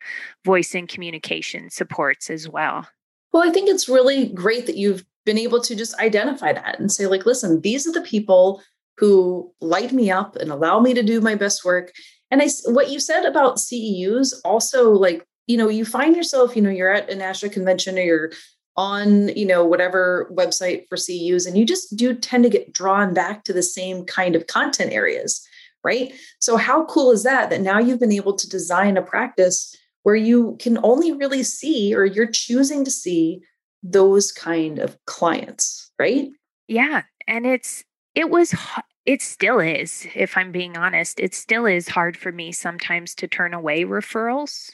voice 0.46 0.74
and 0.74 0.88
communication 0.88 1.70
supports 1.70 2.30
as 2.30 2.48
well. 2.48 2.88
Well, 3.34 3.48
I 3.48 3.52
think 3.52 3.70
it's 3.70 3.90
really 3.90 4.28
great 4.28 4.66
that 4.66 4.78
you've 4.78 5.06
been 5.26 5.38
able 5.38 5.62
to 5.62 5.76
just 5.76 6.00
identify 6.00 6.54
that 6.54 6.80
and 6.80 6.92
say, 6.92 7.06
like, 7.06 7.26
listen, 7.26 7.62
these 7.62 7.86
are 7.86 7.92
the 7.92 8.02
people 8.02 8.62
who 8.98 9.52
light 9.62 9.92
me 9.92 10.10
up 10.10 10.36
and 10.38 10.52
allow 10.52 10.80
me 10.80 10.94
to 10.94 11.04
do 11.04 11.22
my 11.22 11.36
best 11.36 11.66
work. 11.66 11.92
And 12.32 12.42
I, 12.42 12.48
what 12.66 12.90
you 12.90 13.00
said 13.00 13.26
about 13.26 13.58
CEUs 13.58 14.34
also, 14.44 14.92
like, 14.92 15.26
you 15.46 15.58
know, 15.58 15.70
you 15.70 15.86
find 15.86 16.16
yourself, 16.16 16.56
you 16.56 16.62
know, 16.62 16.70
you're 16.70 16.94
at 16.94 17.10
a 17.10 17.16
national 17.16 17.52
convention 17.52 17.98
or 17.98 18.02
you're 18.02 18.32
on, 18.77 19.29
you 19.29 19.46
know, 19.46 19.65
whatever 19.65 20.31
website 20.31 20.88
for 20.88 20.96
CEUs, 20.96 21.48
and 21.48 21.57
you 21.57 21.65
just 21.65 21.96
do 21.98 22.13
tend 22.13 22.43
to 22.43 22.50
get 22.50 22.74
drawn 22.74 23.13
back 23.13 23.43
to 23.43 23.53
the 23.53 23.63
same 23.63 24.05
kind 24.05 24.36
of 24.36 24.48
content 24.48 24.93
areas, 24.93 25.46
right? 25.84 26.13
So, 26.39 26.57
how 26.57 26.86
cool 26.86 27.12
is 27.12 27.24
that? 27.24 27.50
That 27.50 27.62
now 27.62 27.79
you've 27.79 28.00
been 28.00 28.12
able 28.12 28.36
to 28.36 28.50
design 28.50 28.98
a 28.98 29.01
practice 29.01 29.75
where 30.03 30.15
you 30.15 30.55
can 30.60 30.77
only 30.84 31.12
really 31.12 31.43
see 31.43 31.93
or 31.93 32.05
you're 32.05 32.31
choosing 32.31 32.86
to 32.86 32.91
see 32.91 33.41
those 33.84 34.31
kind 34.31 34.79
of 34.79 34.98
clients, 35.05 35.91
right? 36.00 36.29
Yeah. 36.67 37.03
And 37.27 37.46
it's, 37.46 37.84
it 38.15 38.29
was, 38.29 38.55
it 39.05 39.22
still 39.22 39.60
is, 39.60 40.07
if 40.15 40.38
I'm 40.38 40.51
being 40.51 40.77
honest, 40.77 41.19
it 41.19 41.34
still 41.34 41.65
is 41.65 41.89
hard 41.89 42.15
for 42.15 42.31
me 42.31 42.51
sometimes 42.51 43.15
to 43.15 43.27
turn 43.27 43.53
away 43.53 43.84
referrals. 43.84 44.72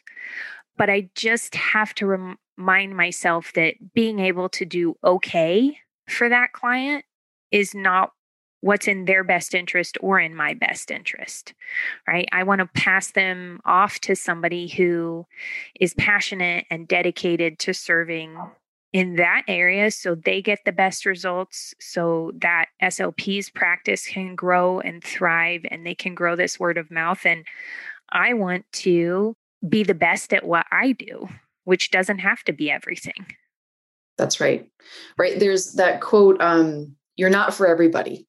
But 0.77 0.89
I 0.89 1.09
just 1.15 1.55
have 1.55 1.93
to 1.95 2.35
remind 2.57 2.95
myself 2.95 3.53
that 3.53 3.75
being 3.93 4.19
able 4.19 4.49
to 4.49 4.65
do 4.65 4.95
okay 5.03 5.77
for 6.07 6.29
that 6.29 6.51
client 6.53 7.05
is 7.51 7.75
not 7.75 8.11
what's 8.61 8.87
in 8.87 9.03
their 9.05 9.25
best 9.25 9.53
interest 9.53 9.97
or 9.99 10.19
in 10.21 10.33
my 10.33 10.53
best 10.53 10.89
interest, 10.89 11.53
right? 12.07 12.29
I 12.31 12.43
want 12.43 12.59
to 12.59 12.81
pass 12.81 13.11
them 13.11 13.59
off 13.65 13.99
to 14.01 14.15
somebody 14.15 14.69
who 14.69 15.25
is 15.79 15.93
passionate 15.95 16.65
and 16.71 16.87
dedicated 16.87 17.59
to 17.59 17.73
serving 17.73 18.37
in 18.93 19.15
that 19.15 19.41
area 19.49 19.91
so 19.91 20.15
they 20.15 20.41
get 20.41 20.59
the 20.63 20.71
best 20.71 21.05
results 21.05 21.73
so 21.81 22.31
that 22.39 22.67
SLP's 22.81 23.49
practice 23.49 24.07
can 24.07 24.33
grow 24.33 24.79
and 24.79 25.03
thrive 25.03 25.65
and 25.69 25.85
they 25.85 25.95
can 25.95 26.15
grow 26.15 26.37
this 26.37 26.57
word 26.57 26.77
of 26.77 26.89
mouth. 26.89 27.25
And 27.25 27.43
I 28.11 28.33
want 28.33 28.65
to 28.73 29.35
be 29.67 29.83
the 29.83 29.93
best 29.93 30.33
at 30.33 30.45
what 30.45 30.65
I 30.71 30.91
do, 30.91 31.27
which 31.63 31.91
doesn't 31.91 32.19
have 32.19 32.43
to 32.43 32.53
be 32.53 32.69
everything. 32.69 33.27
That's 34.17 34.39
right. 34.39 34.69
Right. 35.17 35.39
There's 35.39 35.73
that 35.73 36.01
quote, 36.01 36.39
um, 36.41 36.95
you're 37.15 37.29
not 37.29 37.53
for 37.53 37.67
everybody 37.67 38.27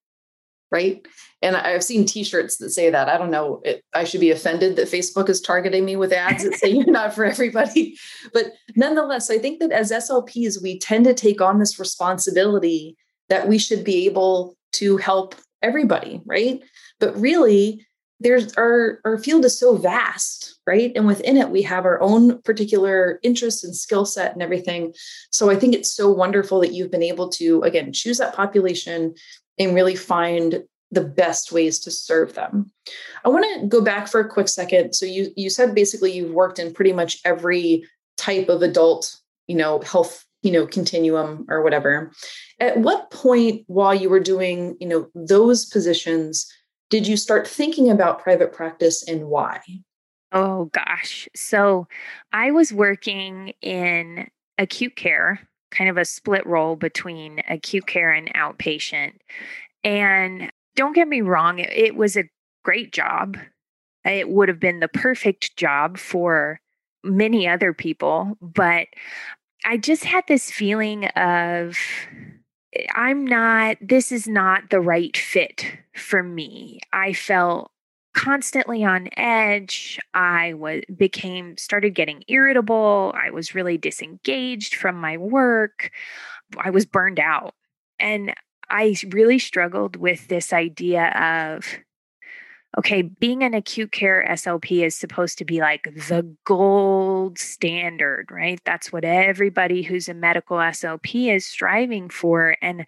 right? 0.74 1.06
And 1.40 1.56
I've 1.56 1.84
seen 1.84 2.04
T-shirts 2.04 2.56
that 2.56 2.70
say 2.70 2.90
that. 2.90 3.08
I 3.08 3.16
don't 3.16 3.30
know. 3.30 3.60
It, 3.64 3.84
I 3.94 4.02
should 4.02 4.20
be 4.20 4.32
offended 4.32 4.74
that 4.74 4.88
Facebook 4.88 5.28
is 5.28 5.40
targeting 5.40 5.84
me 5.84 5.94
with 5.94 6.12
ads 6.12 6.42
that 6.42 6.54
say 6.54 6.68
you're 6.68 6.90
not 6.90 7.14
for 7.14 7.24
everybody. 7.24 7.96
But 8.32 8.46
nonetheless, 8.74 9.30
I 9.30 9.38
think 9.38 9.60
that 9.60 9.70
as 9.70 9.92
SLPs, 9.92 10.60
we 10.60 10.78
tend 10.80 11.04
to 11.04 11.14
take 11.14 11.40
on 11.40 11.60
this 11.60 11.78
responsibility 11.78 12.96
that 13.28 13.46
we 13.46 13.58
should 13.58 13.84
be 13.84 14.06
able 14.06 14.56
to 14.72 14.96
help 14.96 15.36
everybody, 15.62 16.20
right? 16.24 16.60
But 16.98 17.16
really, 17.20 17.86
there's 18.20 18.54
our 18.54 19.00
our 19.04 19.18
field 19.18 19.44
is 19.44 19.58
so 19.58 19.76
vast, 19.76 20.58
right? 20.66 20.92
And 20.94 21.06
within 21.06 21.36
it, 21.36 21.50
we 21.50 21.62
have 21.62 21.84
our 21.84 22.00
own 22.00 22.40
particular 22.42 23.18
interests 23.22 23.64
and 23.64 23.74
skill 23.74 24.04
set 24.04 24.32
and 24.32 24.42
everything. 24.42 24.94
So 25.30 25.50
I 25.50 25.56
think 25.56 25.74
it's 25.74 25.90
so 25.90 26.10
wonderful 26.10 26.60
that 26.60 26.72
you've 26.72 26.90
been 26.90 27.02
able 27.02 27.28
to 27.30 27.62
again 27.62 27.92
choose 27.92 28.18
that 28.18 28.34
population 28.34 29.14
and 29.58 29.74
really 29.74 29.96
find 29.96 30.62
the 30.90 31.04
best 31.04 31.52
ways 31.52 31.78
to 31.80 31.90
serve 31.90 32.34
them. 32.34 32.70
I 33.24 33.28
want 33.28 33.60
to 33.60 33.66
go 33.66 33.80
back 33.80 34.06
for 34.06 34.20
a 34.20 34.28
quick 34.28 34.48
second. 34.48 34.94
So 34.94 35.06
you 35.06 35.32
you 35.36 35.50
said 35.50 35.74
basically 35.74 36.12
you've 36.12 36.32
worked 36.32 36.58
in 36.58 36.72
pretty 36.72 36.92
much 36.92 37.18
every 37.24 37.84
type 38.16 38.48
of 38.48 38.62
adult, 38.62 39.16
you 39.48 39.56
know, 39.56 39.80
health, 39.80 40.24
you 40.42 40.52
know, 40.52 40.66
continuum 40.66 41.46
or 41.48 41.62
whatever. 41.62 42.12
At 42.60 42.78
what 42.78 43.10
point 43.10 43.64
while 43.66 43.94
you 43.94 44.08
were 44.08 44.20
doing, 44.20 44.76
you 44.80 44.86
know, 44.86 45.08
those 45.14 45.66
positions 45.66 46.46
did 46.90 47.06
you 47.06 47.16
start 47.16 47.46
thinking 47.48 47.90
about 47.90 48.22
private 48.22 48.52
practice 48.52 49.06
and 49.06 49.26
why? 49.26 49.60
Oh 50.32 50.66
gosh. 50.66 51.28
So 51.34 51.86
I 52.32 52.50
was 52.50 52.72
working 52.72 53.52
in 53.62 54.28
acute 54.58 54.96
care 54.96 55.40
kind 55.74 55.90
of 55.90 55.98
a 55.98 56.04
split 56.04 56.46
role 56.46 56.76
between 56.76 57.42
acute 57.48 57.86
care 57.86 58.12
and 58.12 58.32
outpatient. 58.34 59.12
And 59.82 60.50
don't 60.76 60.94
get 60.94 61.08
me 61.08 61.20
wrong, 61.20 61.58
it, 61.58 61.70
it 61.72 61.96
was 61.96 62.16
a 62.16 62.24
great 62.64 62.92
job. 62.92 63.36
It 64.04 64.28
would 64.28 64.48
have 64.48 64.60
been 64.60 64.80
the 64.80 64.88
perfect 64.88 65.56
job 65.56 65.98
for 65.98 66.60
many 67.02 67.48
other 67.48 67.72
people, 67.72 68.36
but 68.40 68.86
I 69.64 69.76
just 69.76 70.04
had 70.04 70.24
this 70.28 70.50
feeling 70.50 71.06
of 71.06 71.76
I'm 72.94 73.24
not, 73.24 73.76
this 73.80 74.12
is 74.12 74.26
not 74.26 74.70
the 74.70 74.80
right 74.80 75.16
fit 75.16 75.66
for 75.94 76.22
me. 76.22 76.80
I 76.92 77.12
felt 77.12 77.70
constantly 78.14 78.84
on 78.84 79.08
edge. 79.16 79.98
I 80.14 80.54
was 80.54 80.82
became 80.96 81.56
started 81.56 81.94
getting 81.94 82.22
irritable. 82.28 83.12
I 83.16 83.30
was 83.30 83.54
really 83.54 83.76
disengaged 83.76 84.74
from 84.76 84.96
my 84.96 85.16
work. 85.16 85.90
I 86.56 86.70
was 86.70 86.86
burned 86.86 87.20
out. 87.20 87.54
And 87.98 88.34
I 88.70 88.96
really 89.10 89.38
struggled 89.38 89.96
with 89.96 90.28
this 90.28 90.52
idea 90.52 91.08
of 91.10 91.66
okay, 92.78 93.02
being 93.02 93.42
an 93.42 93.54
acute 93.54 93.92
care 93.92 94.26
SLP 94.28 94.84
is 94.84 94.96
supposed 94.96 95.38
to 95.38 95.44
be 95.44 95.60
like 95.60 95.84
the 95.84 96.26
gold 96.44 97.38
standard, 97.38 98.30
right? 98.30 98.60
That's 98.64 98.92
what 98.92 99.04
everybody 99.04 99.82
who's 99.82 100.08
a 100.08 100.14
medical 100.14 100.56
SLP 100.56 101.34
is 101.34 101.46
striving 101.46 102.08
for. 102.08 102.56
And 102.60 102.86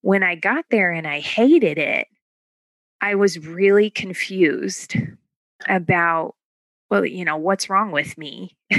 when 0.00 0.22
I 0.22 0.34
got 0.34 0.64
there 0.70 0.90
and 0.90 1.06
I 1.06 1.20
hated 1.20 1.78
it, 1.78 2.08
I 3.00 3.14
was 3.14 3.38
really 3.38 3.88
confused 3.88 4.96
about, 5.68 6.34
well, 6.90 7.04
you 7.04 7.24
know, 7.24 7.36
what's 7.36 7.70
wrong 7.70 7.92
with 7.92 8.18
me? 8.18 8.56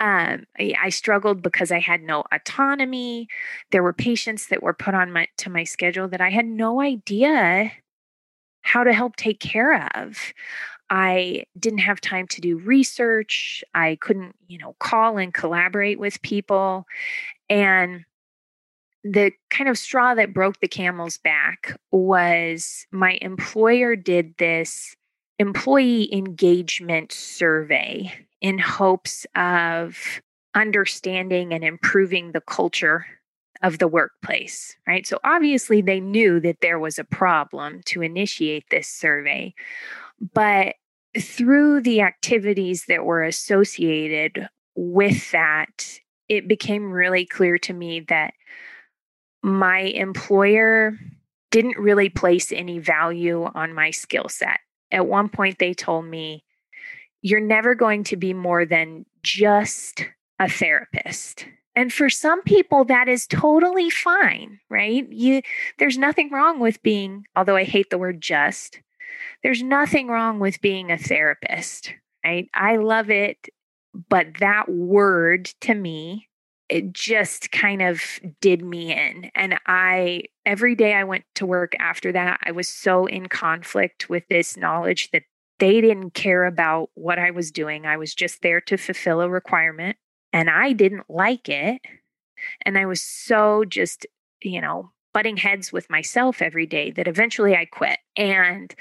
um, 0.00 0.44
I, 0.58 0.74
I, 0.82 0.88
struggled 0.90 1.42
because 1.42 1.70
I 1.70 1.78
had 1.78 2.02
no 2.02 2.24
autonomy. 2.32 3.28
There 3.70 3.82
were 3.82 3.92
patients 3.92 4.48
that 4.48 4.62
were 4.62 4.74
put 4.74 4.94
on 4.94 5.12
my 5.12 5.28
to 5.38 5.50
my 5.50 5.64
schedule 5.64 6.08
that 6.08 6.20
I 6.20 6.30
had 6.30 6.46
no 6.46 6.80
idea 6.80 7.72
how 8.62 8.84
to 8.84 8.92
help 8.92 9.16
take 9.16 9.40
care 9.40 9.88
of. 9.94 10.32
I 10.90 11.44
didn't 11.58 11.80
have 11.80 12.00
time 12.00 12.26
to 12.28 12.40
do 12.40 12.58
research. 12.58 13.62
I 13.74 13.98
couldn't, 14.00 14.34
you 14.46 14.58
know, 14.58 14.74
call 14.80 15.18
and 15.18 15.34
collaborate 15.34 15.98
with 15.98 16.22
people. 16.22 16.86
And 17.50 18.04
the 19.04 19.32
kind 19.50 19.68
of 19.68 19.78
straw 19.78 20.14
that 20.14 20.34
broke 20.34 20.60
the 20.60 20.68
camel's 20.68 21.18
back 21.18 21.78
was 21.92 22.86
my 22.90 23.18
employer 23.20 23.96
did 23.96 24.34
this 24.38 24.96
employee 25.38 26.12
engagement 26.12 27.12
survey 27.12 28.12
in 28.40 28.58
hopes 28.58 29.26
of 29.34 30.20
understanding 30.54 31.52
and 31.52 31.64
improving 31.64 32.32
the 32.32 32.40
culture 32.40 33.06
of 33.62 33.78
the 33.78 33.88
workplace, 33.88 34.76
right? 34.86 35.06
So 35.06 35.18
obviously 35.24 35.80
they 35.80 36.00
knew 36.00 36.40
that 36.40 36.60
there 36.60 36.78
was 36.78 36.98
a 36.98 37.04
problem 37.04 37.80
to 37.86 38.02
initiate 38.02 38.64
this 38.70 38.88
survey. 38.88 39.54
But 40.34 40.76
through 41.18 41.82
the 41.82 42.02
activities 42.02 42.84
that 42.88 43.04
were 43.04 43.22
associated 43.22 44.48
with 44.74 45.30
that, 45.32 45.98
it 46.28 46.46
became 46.46 46.92
really 46.92 47.24
clear 47.24 47.58
to 47.58 47.72
me 47.72 48.00
that 48.08 48.34
my 49.42 49.78
employer 49.78 50.92
didn't 51.50 51.78
really 51.78 52.08
place 52.08 52.52
any 52.52 52.78
value 52.78 53.44
on 53.54 53.72
my 53.72 53.90
skill 53.90 54.28
set. 54.28 54.60
At 54.92 55.06
one 55.06 55.28
point, 55.28 55.58
they 55.58 55.74
told 55.74 56.04
me, 56.04 56.44
You're 57.22 57.40
never 57.40 57.74
going 57.74 58.04
to 58.04 58.16
be 58.16 58.34
more 58.34 58.64
than 58.64 59.06
just 59.22 60.04
a 60.38 60.48
therapist. 60.48 61.46
And 61.78 61.92
for 61.92 62.10
some 62.10 62.42
people, 62.42 62.84
that 62.86 63.06
is 63.06 63.28
totally 63.28 63.88
fine, 63.88 64.58
right? 64.68 65.06
You, 65.12 65.42
there's 65.78 65.96
nothing 65.96 66.28
wrong 66.32 66.58
with 66.58 66.82
being, 66.82 67.24
although 67.36 67.54
I 67.54 67.62
hate 67.62 67.90
the 67.90 67.98
word 67.98 68.20
just, 68.20 68.80
there's 69.44 69.62
nothing 69.62 70.08
wrong 70.08 70.40
with 70.40 70.60
being 70.60 70.90
a 70.90 70.98
therapist, 70.98 71.94
right? 72.24 72.48
I 72.52 72.78
love 72.78 73.10
it. 73.10 73.48
But 74.08 74.38
that 74.40 74.68
word 74.68 75.52
to 75.60 75.72
me, 75.72 76.28
it 76.68 76.92
just 76.92 77.52
kind 77.52 77.80
of 77.80 78.02
did 78.40 78.60
me 78.60 78.92
in. 78.92 79.30
And 79.36 79.60
I, 79.68 80.24
every 80.44 80.74
day 80.74 80.94
I 80.94 81.04
went 81.04 81.26
to 81.36 81.46
work 81.46 81.74
after 81.78 82.10
that, 82.10 82.40
I 82.44 82.50
was 82.50 82.68
so 82.68 83.06
in 83.06 83.28
conflict 83.28 84.10
with 84.10 84.24
this 84.28 84.56
knowledge 84.56 85.10
that 85.12 85.22
they 85.60 85.80
didn't 85.80 86.14
care 86.14 86.44
about 86.44 86.90
what 86.94 87.20
I 87.20 87.30
was 87.30 87.52
doing. 87.52 87.86
I 87.86 87.98
was 87.98 88.16
just 88.16 88.42
there 88.42 88.60
to 88.62 88.76
fulfill 88.76 89.20
a 89.20 89.28
requirement 89.28 89.96
and 90.32 90.50
I 90.50 90.72
didn't 90.72 91.08
like 91.08 91.48
it. 91.48 91.80
And 92.62 92.78
I 92.78 92.86
was 92.86 93.02
so 93.02 93.64
just, 93.64 94.06
you 94.42 94.60
know, 94.60 94.90
butting 95.14 95.36
heads 95.36 95.72
with 95.72 95.90
myself 95.90 96.42
every 96.42 96.66
day 96.66 96.90
that 96.92 97.08
eventually 97.08 97.56
I 97.56 97.64
quit. 97.64 97.98
And 98.16 98.74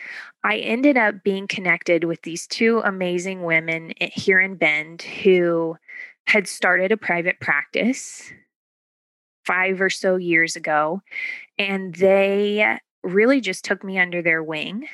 I 0.44 0.58
ended 0.58 0.98
up 0.98 1.24
being 1.24 1.48
connected 1.48 2.04
with 2.04 2.22
these 2.22 2.46
two 2.48 2.82
amazing 2.84 3.44
women 3.44 3.94
here 4.00 4.40
in 4.40 4.56
Bend 4.56 5.02
who 5.02 5.78
had 6.28 6.48
started 6.48 6.92
a 6.92 6.98
private 6.98 7.40
practice 7.40 8.32
five 9.46 9.82
or 9.82 9.90
so 9.90 10.18
years 10.18 10.56
ago. 10.56 11.02
And 11.58 11.96
they 11.96 12.78
really 13.04 13.40
just 13.42 13.64
took 13.64 13.84
me 13.84 13.98
under 13.98 14.22
their 14.22 14.44
wing 14.44 14.88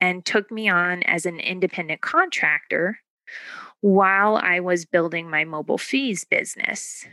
and 0.00 0.24
took 0.24 0.50
me 0.50 0.68
on 0.68 1.02
as 1.02 1.26
an 1.26 1.38
independent 1.38 2.00
contractor 2.00 2.98
while 3.80 4.36
I 4.36 4.60
was 4.60 4.84
building 4.84 5.30
my 5.30 5.44
mobile 5.44 5.78
FEES 5.78 6.24
business. 6.24 7.06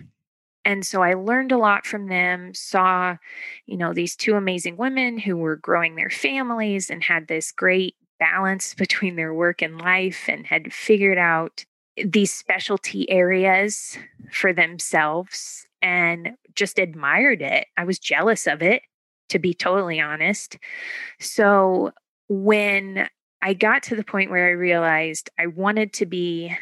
And 0.65 0.85
so 0.85 1.01
I 1.01 1.13
learned 1.13 1.53
a 1.53 1.57
lot 1.57 1.85
from 1.85 2.07
them, 2.07 2.53
saw, 2.53 3.15
you 3.65 3.77
know, 3.77 3.93
these 3.93 4.17
two 4.17 4.35
amazing 4.35 4.75
women 4.75 5.17
who 5.17 5.37
were 5.37 5.55
growing 5.55 5.95
their 5.95 6.09
families 6.09 6.89
and 6.89 7.03
had 7.03 7.27
this 7.27 7.53
great 7.53 7.95
balance 8.19 8.73
between 8.77 9.15
their 9.15 9.33
work 9.33 9.61
and 9.61 9.79
life 9.79 10.25
and 10.27 10.45
had 10.45 10.73
figured 10.73 11.17
out 11.17 11.63
these 12.05 12.33
specialty 12.33 13.09
areas 13.09 13.97
for 14.31 14.53
themselves 14.53 15.65
and 15.81 16.31
just 16.53 16.79
admired 16.79 17.41
it. 17.41 17.67
I 17.77 17.85
was 17.85 17.97
jealous 17.97 18.45
of 18.45 18.61
it, 18.61 18.81
to 19.29 19.39
be 19.39 19.53
totally 19.53 19.99
honest. 19.99 20.57
So 21.19 21.91
when 22.27 23.07
I 23.41 23.53
got 23.53 23.83
to 23.83 23.95
the 23.95 24.03
point 24.03 24.31
where 24.31 24.47
I 24.47 24.51
realized 24.51 25.29
I 25.39 25.47
wanted 25.47 25.93
to 25.93 26.05
be 26.05 26.57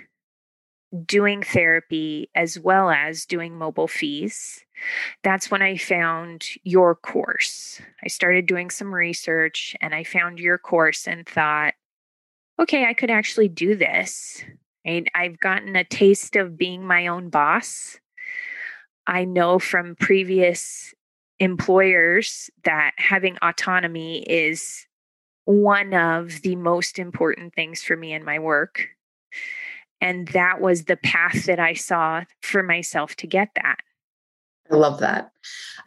doing 1.06 1.42
therapy 1.42 2.30
as 2.36 2.60
well 2.60 2.90
as 2.90 3.26
doing 3.26 3.58
mobile 3.58 3.88
FEES. 3.88 4.64
That's 5.24 5.50
when 5.50 5.62
I 5.62 5.78
found 5.78 6.46
your 6.64 6.96
course. 6.96 7.82
I 8.04 8.08
started 8.08 8.46
doing 8.46 8.70
some 8.70 8.94
research 8.94 9.76
and 9.82 9.94
I 9.94 10.04
found 10.04 10.40
your 10.40 10.58
course 10.58 11.08
and 11.08 11.28
thought, 11.28 11.74
okay, 12.60 12.86
I 12.86 12.94
could 12.94 13.10
actually 13.10 13.48
do 13.48 13.76
this. 13.76 14.44
And 14.86 15.10
I've 15.16 15.40
gotten 15.40 15.76
a 15.76 15.84
taste 15.84 16.36
of 16.36 16.58
being 16.58 16.86
my 16.86 17.08
own 17.08 17.30
boss. 17.30 18.00
I 19.08 19.26
know 19.26 19.60
from 19.60 19.96
previous 19.96 20.94
employers 21.40 22.50
that 22.64 22.92
having 22.98 23.38
autonomy 23.42 24.24
is 24.24 24.88
one 25.46 25.94
of 25.94 26.42
the 26.42 26.56
most 26.56 27.00
important 27.00 27.54
things 27.54 27.82
for 27.82 27.96
me 27.96 28.14
in 28.14 28.24
my 28.24 28.40
work. 28.40 28.90
And 30.02 30.28
that 30.30 30.60
was 30.60 30.84
the 30.84 30.98
path 30.98 31.46
that 31.46 31.60
I 31.60 31.74
saw 31.74 32.24
for 32.42 32.62
myself 32.62 33.16
to 33.18 33.28
get 33.28 33.50
that. 33.56 33.78
I 34.72 34.76
love 34.76 35.00
that. 35.00 35.32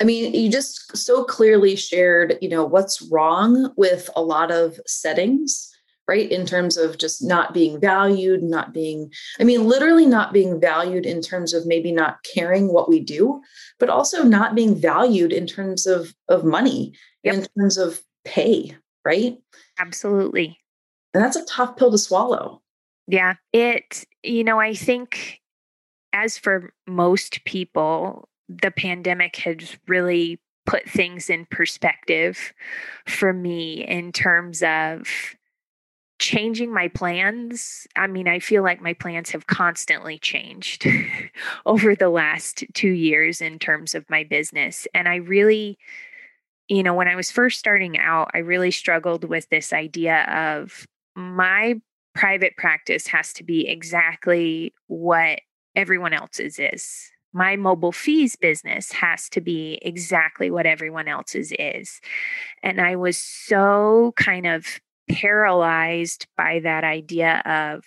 I 0.01 0.05
mean, 0.05 0.33
you 0.35 0.51
just 0.51 0.97
so 0.97 1.25
clearly 1.25 1.75
shared, 1.75 2.38
you 2.40 2.49
know, 2.49 2.64
what's 2.64 3.03
wrong 3.03 3.73
with 3.77 4.09
a 4.14 4.23
lot 4.23 4.53
of 4.53 4.79
settings, 4.87 5.68
right? 6.07 6.31
In 6.31 6.47
terms 6.47 6.77
of 6.77 6.97
just 6.97 7.23
not 7.23 7.53
being 7.53 7.81
valued, 7.81 8.42
not 8.42 8.73
being, 8.73 9.12
I 9.40 9.44
mean, 9.44 9.66
literally 9.66 10.07
not 10.07 10.33
being 10.33 10.61
valued 10.61 11.07
in 11.07 11.21
terms 11.21 11.53
of 11.53 11.66
maybe 11.66 11.90
not 11.90 12.23
caring 12.23 12.73
what 12.73 12.88
we 12.88 13.01
do, 13.01 13.42
but 13.81 13.90
also 13.90 14.23
not 14.23 14.55
being 14.55 14.77
valued 14.77 15.33
in 15.33 15.47
terms 15.47 15.87
of 15.87 16.14
of 16.29 16.44
money, 16.44 16.94
yep. 17.25 17.35
in 17.35 17.47
terms 17.57 17.79
of 17.79 18.01
pay, 18.25 18.77
right? 19.04 19.38
Absolutely. 19.78 20.58
And 21.14 21.22
that's 21.22 21.37
a 21.37 21.44
tough 21.44 21.76
pill 21.76 21.90
to 21.90 21.98
swallow. 21.98 22.62
Yeah. 23.06 23.34
It, 23.52 24.04
you 24.22 24.44
know, 24.44 24.61
I 24.61 24.74
think 24.74 25.40
as 26.12 26.37
for 26.37 26.72
most 26.87 27.44
people, 27.44 28.28
the 28.48 28.70
pandemic 28.70 29.37
has 29.37 29.76
really 29.87 30.40
put 30.66 30.88
things 30.88 31.30
in 31.30 31.46
perspective 31.46 32.52
for 33.06 33.32
me 33.32 33.84
in 33.87 34.12
terms 34.12 34.62
of 34.62 35.08
changing 36.18 36.72
my 36.72 36.88
plans. 36.88 37.87
I 37.96 38.06
mean, 38.06 38.28
I 38.28 38.40
feel 38.40 38.62
like 38.62 38.82
my 38.82 38.92
plans 38.92 39.30
have 39.30 39.46
constantly 39.46 40.18
changed 40.18 40.87
over 41.66 41.94
the 41.94 42.11
last 42.11 42.64
two 42.74 42.90
years 42.90 43.40
in 43.40 43.58
terms 43.58 43.94
of 43.94 44.08
my 44.11 44.24
business. 44.24 44.87
And 44.94 45.08
I 45.08 45.16
really, 45.16 45.78
you 46.68 46.83
know, 46.83 46.94
when 46.94 47.09
I 47.09 47.16
was 47.16 47.31
first 47.31 47.59
starting 47.59 47.98
out, 47.98 48.31
I 48.35 48.38
really 48.38 48.70
struggled 48.70 49.24
with 49.24 49.48
this 49.48 49.72
idea 49.72 50.24
of 50.24 50.87
my 51.16 51.81
private 52.14 52.57
practice 52.57 53.07
has 53.07 53.33
to 53.35 53.44
be 53.44 53.66
exactly 53.66 54.74
what 54.87 55.40
everyone 55.74 56.12
else's 56.12 56.59
is. 56.59 57.11
My 57.33 57.57
mobile 57.57 57.92
FEES 57.92 58.37
business 58.37 58.92
has 58.92 59.28
to 59.31 59.40
be 59.40 59.78
exactly 59.83 60.50
what 60.50 60.66
everyone 60.66 61.09
else's 61.09 61.52
is. 61.59 62.00
And 62.62 62.81
I 62.81 62.96
was 62.96 63.16
so 63.16 64.12
kind 64.16 64.46
of 64.46 64.66
paralyzed 65.11 66.26
by 66.37 66.61
that 66.61 66.85
idea 66.85 67.42
of 67.46 67.85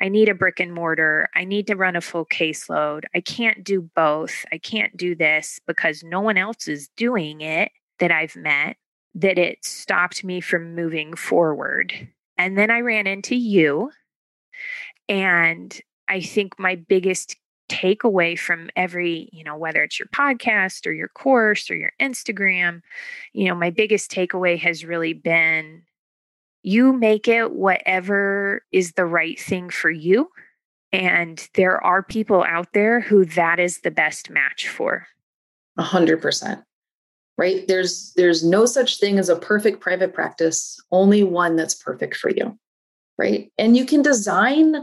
I 0.00 0.08
need 0.08 0.28
a 0.28 0.34
brick 0.34 0.60
and 0.60 0.72
mortar. 0.72 1.28
I 1.34 1.44
need 1.44 1.66
to 1.66 1.76
run 1.76 1.96
a 1.96 2.00
full 2.00 2.26
caseload. 2.26 3.04
I 3.14 3.20
can't 3.20 3.64
do 3.64 3.82
both. 3.94 4.44
I 4.52 4.58
can't 4.58 4.96
do 4.96 5.14
this 5.14 5.60
because 5.66 6.02
no 6.02 6.20
one 6.20 6.36
else 6.36 6.68
is 6.68 6.88
doing 6.96 7.40
it 7.40 7.70
that 7.98 8.10
I've 8.10 8.36
met, 8.36 8.76
that 9.14 9.38
it 9.38 9.64
stopped 9.64 10.24
me 10.24 10.40
from 10.40 10.74
moving 10.74 11.14
forward. 11.14 11.92
And 12.36 12.58
then 12.58 12.70
I 12.70 12.80
ran 12.80 13.06
into 13.06 13.36
you. 13.36 13.90
And 15.08 15.78
I 16.08 16.20
think 16.20 16.58
my 16.58 16.74
biggest 16.74 17.36
takeaway 17.68 18.38
from 18.38 18.70
every, 18.76 19.28
you 19.32 19.44
know, 19.44 19.56
whether 19.56 19.82
it's 19.82 19.98
your 19.98 20.08
podcast 20.08 20.86
or 20.86 20.92
your 20.92 21.08
course 21.08 21.70
or 21.70 21.76
your 21.76 21.92
Instagram, 22.00 22.82
you 23.32 23.48
know, 23.48 23.54
my 23.54 23.70
biggest 23.70 24.10
takeaway 24.10 24.58
has 24.58 24.84
really 24.84 25.12
been 25.12 25.82
you 26.64 26.94
make 26.94 27.28
it 27.28 27.52
whatever 27.52 28.64
is 28.72 28.92
the 28.92 29.04
right 29.04 29.38
thing 29.38 29.68
for 29.68 29.90
you. 29.90 30.30
And 30.92 31.46
there 31.54 31.82
are 31.84 32.02
people 32.02 32.42
out 32.42 32.68
there 32.72 33.00
who 33.00 33.26
that 33.26 33.60
is 33.60 33.80
the 33.80 33.90
best 33.90 34.30
match 34.30 34.68
for. 34.68 35.06
A 35.76 35.82
hundred 35.82 36.22
percent 36.22 36.64
right? 37.36 37.66
There's 37.66 38.12
there's 38.16 38.44
no 38.44 38.66
such 38.66 38.98
thing 38.98 39.18
as 39.18 39.28
a 39.28 39.36
perfect 39.36 39.80
private 39.80 40.14
practice 40.14 40.80
only 40.90 41.22
one 41.22 41.56
that's 41.56 41.74
perfect 41.74 42.16
for 42.16 42.30
you 42.30 42.58
right? 43.16 43.52
And 43.58 43.76
you 43.76 43.84
can 43.84 44.02
design 44.02 44.76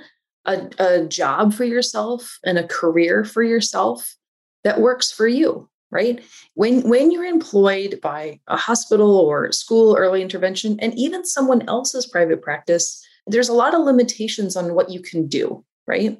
a, 0.46 0.70
a 0.80 1.06
job 1.06 1.54
for 1.54 1.66
yourself 1.66 2.40
and 2.46 2.58
a 2.58 2.68
career 2.68 3.26
for 3.26 3.44
yourself 3.44 4.16
that 4.64 4.80
works 4.82 5.12
for 5.12 5.28
you 5.28 5.68
right? 5.92 6.24
When 6.54 6.88
when 6.88 7.12
you're 7.12 7.26
employed 7.26 8.00
by 8.02 8.40
a 8.48 8.56
hospital 8.56 9.18
or 9.18 9.52
school 9.52 9.96
early 9.98 10.22
intervention 10.22 10.80
and 10.80 10.98
even 10.98 11.26
someone 11.26 11.68
else's 11.68 12.08
private 12.08 12.42
practice 12.42 13.06
there's 13.28 13.50
a 13.50 13.54
lot 13.54 13.76
of 13.76 13.82
limitations 13.82 14.56
on 14.56 14.74
what 14.74 14.90
you 14.90 15.00
can 15.00 15.28
do, 15.28 15.64
right? 15.86 16.18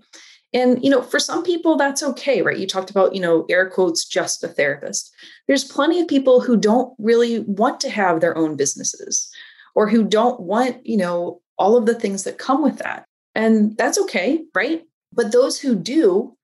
And, 0.54 0.84
you 0.84 0.90
know, 0.90 1.02
for 1.02 1.20
some 1.20 1.44
people, 1.44 1.78
that's 1.78 2.04
okay, 2.04 2.42
right? 2.42 2.58
You 2.58 2.68
talked 2.68 2.90
about, 2.90 3.16
you 3.16 3.22
know, 3.22 3.46
air 3.50 3.70
quotes, 3.70 4.06
just 4.06 4.44
a 4.44 4.50
therapist. 4.50 5.14
There's 5.48 5.64
plenty 5.64 6.02
of 6.02 6.08
people 6.08 6.42
who 6.42 6.58
don't 6.58 6.94
really 7.00 7.40
want 7.40 7.80
to 7.82 7.90
have 7.90 8.20
their 8.20 8.38
own 8.38 8.58
businesses 8.58 9.32
or 9.76 9.88
who 9.88 10.04
don't 10.04 10.42
want, 10.42 10.86
you 10.86 10.98
know, 10.98 11.42
all 11.58 11.78
of 11.78 11.86
the 11.86 11.96
things 11.96 12.24
that 12.24 12.38
come 12.38 12.62
with 12.62 12.80
that. 12.80 13.06
And 13.34 13.78
that's 13.78 13.98
okay, 14.00 14.44
right? 14.54 14.84
But 15.14 15.32
those 15.32 15.60
who 15.60 15.76
do, 15.76 16.36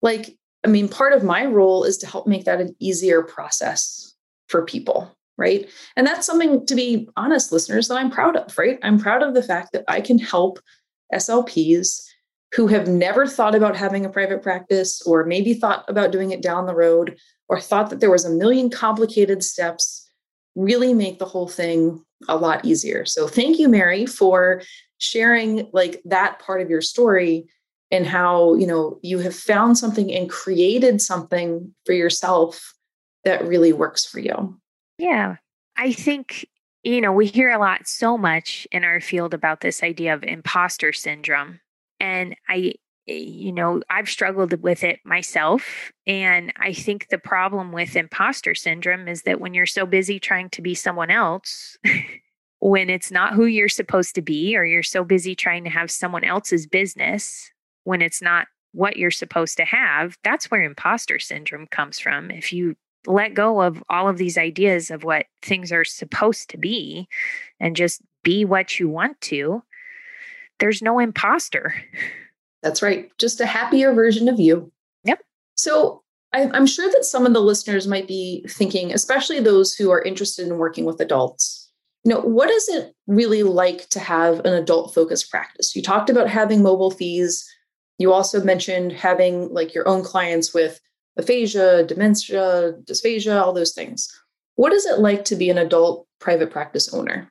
like, 0.00 0.36
I 0.64 0.68
mean, 0.68 0.88
part 0.88 1.12
of 1.12 1.22
my 1.22 1.44
role 1.44 1.84
is 1.84 1.98
to 1.98 2.06
help 2.06 2.26
make 2.26 2.44
that 2.44 2.60
an 2.60 2.74
easier 2.80 3.22
process 3.22 4.14
for 4.48 4.64
people, 4.64 5.16
right? 5.38 5.68
And 5.96 6.06
that's 6.06 6.26
something 6.26 6.66
to 6.66 6.74
be 6.74 7.08
honest, 7.16 7.52
listeners, 7.52 7.88
that 7.88 7.98
I'm 7.98 8.10
proud 8.10 8.36
of, 8.36 8.56
right? 8.58 8.78
I'm 8.82 8.98
proud 8.98 9.22
of 9.22 9.34
the 9.34 9.42
fact 9.42 9.72
that 9.72 9.84
I 9.88 10.00
can 10.00 10.18
help 10.18 10.58
SLPs 11.12 12.02
who 12.52 12.66
have 12.66 12.86
never 12.86 13.26
thought 13.26 13.54
about 13.54 13.76
having 13.76 14.04
a 14.04 14.10
private 14.10 14.42
practice 14.42 15.00
or 15.02 15.24
maybe 15.24 15.54
thought 15.54 15.84
about 15.88 16.12
doing 16.12 16.30
it 16.30 16.42
down 16.42 16.66
the 16.66 16.74
road 16.74 17.16
or 17.48 17.58
thought 17.58 17.90
that 17.90 18.00
there 18.00 18.10
was 18.10 18.24
a 18.24 18.30
million 18.30 18.68
complicated 18.68 19.42
steps 19.42 20.08
really 20.54 20.92
make 20.92 21.18
the 21.18 21.24
whole 21.24 21.48
thing 21.48 22.04
a 22.28 22.36
lot 22.36 22.64
easier. 22.64 23.06
So 23.06 23.26
thank 23.26 23.58
you 23.58 23.68
Mary 23.68 24.04
for 24.04 24.62
sharing 24.98 25.68
like 25.72 26.02
that 26.04 26.38
part 26.40 26.60
of 26.60 26.68
your 26.68 26.82
story 26.82 27.46
and 27.90 28.06
how, 28.06 28.54
you 28.54 28.66
know, 28.66 28.98
you 29.02 29.18
have 29.18 29.34
found 29.34 29.78
something 29.78 30.12
and 30.12 30.28
created 30.28 31.00
something 31.00 31.74
for 31.86 31.92
yourself 31.92 32.74
that 33.24 33.46
really 33.46 33.72
works 33.72 34.04
for 34.04 34.20
you. 34.20 34.58
Yeah. 34.98 35.36
I 35.76 35.92
think 35.92 36.46
you 36.84 37.00
know, 37.00 37.12
we 37.12 37.26
hear 37.26 37.48
a 37.48 37.60
lot 37.60 37.86
so 37.86 38.18
much 38.18 38.66
in 38.72 38.82
our 38.82 39.00
field 39.00 39.34
about 39.34 39.60
this 39.60 39.84
idea 39.84 40.14
of 40.14 40.24
imposter 40.24 40.92
syndrome 40.92 41.60
and 42.02 42.34
I, 42.48 42.74
eh, 43.08 43.14
you 43.14 43.52
know, 43.52 43.80
I've 43.88 44.10
struggled 44.10 44.60
with 44.60 44.82
it 44.82 44.98
myself. 45.04 45.92
And 46.06 46.52
I 46.58 46.74
think 46.74 47.08
the 47.08 47.18
problem 47.18 47.72
with 47.72 47.96
imposter 47.96 48.54
syndrome 48.54 49.08
is 49.08 49.22
that 49.22 49.40
when 49.40 49.54
you're 49.54 49.66
so 49.66 49.86
busy 49.86 50.18
trying 50.18 50.50
to 50.50 50.62
be 50.62 50.74
someone 50.74 51.10
else, 51.10 51.78
when 52.58 52.90
it's 52.90 53.10
not 53.10 53.34
who 53.34 53.46
you're 53.46 53.68
supposed 53.68 54.16
to 54.16 54.22
be, 54.22 54.56
or 54.56 54.64
you're 54.64 54.82
so 54.82 55.04
busy 55.04 55.34
trying 55.34 55.64
to 55.64 55.70
have 55.70 55.90
someone 55.90 56.24
else's 56.24 56.66
business 56.66 57.50
when 57.84 58.02
it's 58.02 58.20
not 58.20 58.48
what 58.72 58.96
you're 58.96 59.10
supposed 59.10 59.56
to 59.58 59.64
have, 59.64 60.16
that's 60.24 60.50
where 60.50 60.62
imposter 60.62 61.18
syndrome 61.18 61.66
comes 61.70 62.00
from. 62.00 62.30
If 62.30 62.52
you 62.52 62.74
let 63.06 63.34
go 63.34 63.60
of 63.62 63.82
all 63.88 64.08
of 64.08 64.16
these 64.16 64.38
ideas 64.38 64.90
of 64.90 65.04
what 65.04 65.26
things 65.42 65.72
are 65.72 65.84
supposed 65.84 66.50
to 66.50 66.58
be 66.58 67.08
and 67.60 67.76
just 67.76 68.00
be 68.22 68.44
what 68.44 68.78
you 68.78 68.88
want 68.88 69.20
to, 69.20 69.62
there's 70.62 70.80
no 70.80 71.00
imposter. 71.00 71.74
That's 72.62 72.82
right. 72.82 73.10
Just 73.18 73.40
a 73.40 73.46
happier 73.46 73.92
version 73.92 74.28
of 74.28 74.38
you. 74.38 74.70
Yep. 75.02 75.18
So 75.56 76.04
I, 76.32 76.48
I'm 76.54 76.66
sure 76.66 76.88
that 76.88 77.04
some 77.04 77.26
of 77.26 77.32
the 77.32 77.40
listeners 77.40 77.88
might 77.88 78.06
be 78.06 78.46
thinking, 78.48 78.92
especially 78.92 79.40
those 79.40 79.74
who 79.74 79.90
are 79.90 80.00
interested 80.00 80.46
in 80.46 80.58
working 80.58 80.84
with 80.84 81.00
adults, 81.00 81.68
you 82.04 82.14
know, 82.14 82.20
what 82.20 82.48
is 82.48 82.68
it 82.68 82.94
really 83.08 83.42
like 83.42 83.88
to 83.88 83.98
have 83.98 84.38
an 84.44 84.54
adult 84.54 84.94
focused 84.94 85.32
practice? 85.32 85.74
You 85.74 85.82
talked 85.82 86.08
about 86.08 86.28
having 86.28 86.62
mobile 86.62 86.92
FEES. 86.92 87.44
You 87.98 88.12
also 88.12 88.40
mentioned 88.44 88.92
having 88.92 89.52
like 89.52 89.74
your 89.74 89.88
own 89.88 90.04
clients 90.04 90.54
with 90.54 90.80
aphasia, 91.16 91.82
dementia, 91.82 92.74
dysphagia, 92.84 93.42
all 93.42 93.52
those 93.52 93.72
things. 93.72 94.08
What 94.54 94.72
is 94.72 94.86
it 94.86 95.00
like 95.00 95.24
to 95.24 95.34
be 95.34 95.50
an 95.50 95.58
adult 95.58 96.06
private 96.20 96.52
practice 96.52 96.94
owner? 96.94 97.28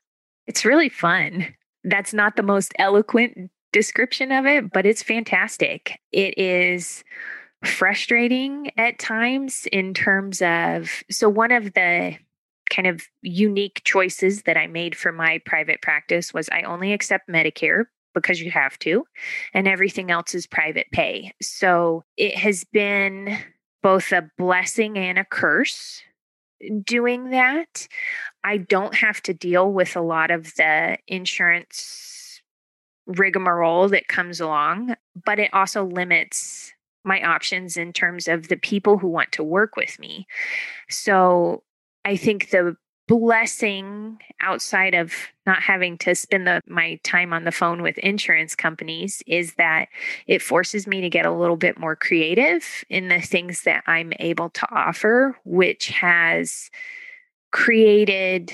It's 0.48 0.65
really 0.65 0.89
fun 0.89 1.48
that's 1.84 2.13
not 2.13 2.36
the 2.36 2.44
most 2.44 2.74
eloquent 2.78 3.50
description 3.74 4.32
of 4.32 4.46
it, 4.46 4.72
but 4.72 4.86
it's 4.86 5.04
fantastic. 5.04 6.00
It 6.12 6.38
is 6.38 7.04
frustrating 7.63 8.72
at 8.78 9.00
times 9.00 9.67
in 9.72 9.94
terms 9.94 10.41
of 10.41 11.04
so 11.10 11.30
one 11.30 11.52
of 11.52 11.74
the 11.74 12.17
kind 12.70 12.88
of 12.88 13.04
unique 13.22 13.82
choices 13.84 14.44
that 14.44 14.58
I 14.58 14.67
made 14.67 14.96
for 14.96 15.12
my 15.12 15.41
private 15.46 15.82
practice 15.82 16.34
was 16.34 16.50
I 16.52 16.62
only 16.63 16.94
accept 16.94 17.30
Medicare 17.30 17.86
because 18.13 18.41
you 18.41 18.52
have 18.52 18.78
to, 18.80 19.06
and 19.54 19.67
everything 19.67 20.12
else 20.12 20.34
is 20.34 20.48
private 20.48 20.88
pay. 20.91 21.34
So 21.41 22.04
it 22.17 22.38
has 22.38 22.63
been 22.63 23.38
both 23.84 24.12
a 24.12 24.30
blessing 24.38 24.98
and 24.98 25.17
a 25.17 25.26
curse 25.26 26.02
doing 26.86 27.32
that. 27.32 27.88
I 28.43 28.58
don't 28.58 28.95
have 28.95 29.21
to 29.24 29.34
deal 29.34 29.71
with 29.71 29.95
a 29.95 30.02
lot 30.02 30.32
of 30.32 30.56
the 30.56 30.97
insurance 31.08 32.41
rigmarole 33.06 33.89
that 33.89 34.08
comes 34.08 34.39
along, 34.39 34.95
but 35.26 35.39
it 35.39 35.54
also 35.54 35.86
limits 35.86 36.71
my 37.04 37.21
options 37.24 37.78
in 37.78 37.93
terms 37.93 38.28
of 38.28 38.47
the 38.47 38.58
people 38.58 38.97
who 38.97 39.08
want 39.08 39.32
to 39.32 39.43
work 39.43 39.76
with 39.76 40.00
me. 40.00 40.28
So 40.89 41.63
I 42.06 42.15
think 42.15 42.52
the 42.52 42.76
blessing 43.12 44.17
outside 44.39 44.93
of 44.95 45.13
not 45.45 45.62
having 45.62 45.97
to 45.97 46.15
spend 46.15 46.47
the, 46.47 46.62
my 46.65 46.97
time 47.04 47.34
on 47.34 47.43
the 47.43 47.52
phone 47.52 47.82
with 47.82 47.97
insurance 47.97 48.56
companies 48.56 49.21
is 49.28 49.56
that 49.56 49.89
it 50.28 50.41
forces 50.41 50.88
me 50.88 51.02
to 51.02 51.10
get 51.10 51.26
a 51.26 51.32
little 51.32 51.58
bit 51.58 51.78
more 51.78 51.93
creative 51.93 52.86
in 52.89 53.10
the 53.10 53.19
things 53.19 53.63
that 53.63 53.84
I'm 53.86 54.13
able 54.19 54.50
to 54.52 54.65
offer, 54.74 55.38
which 55.43 55.89
has 55.89 56.71
created 57.52 58.54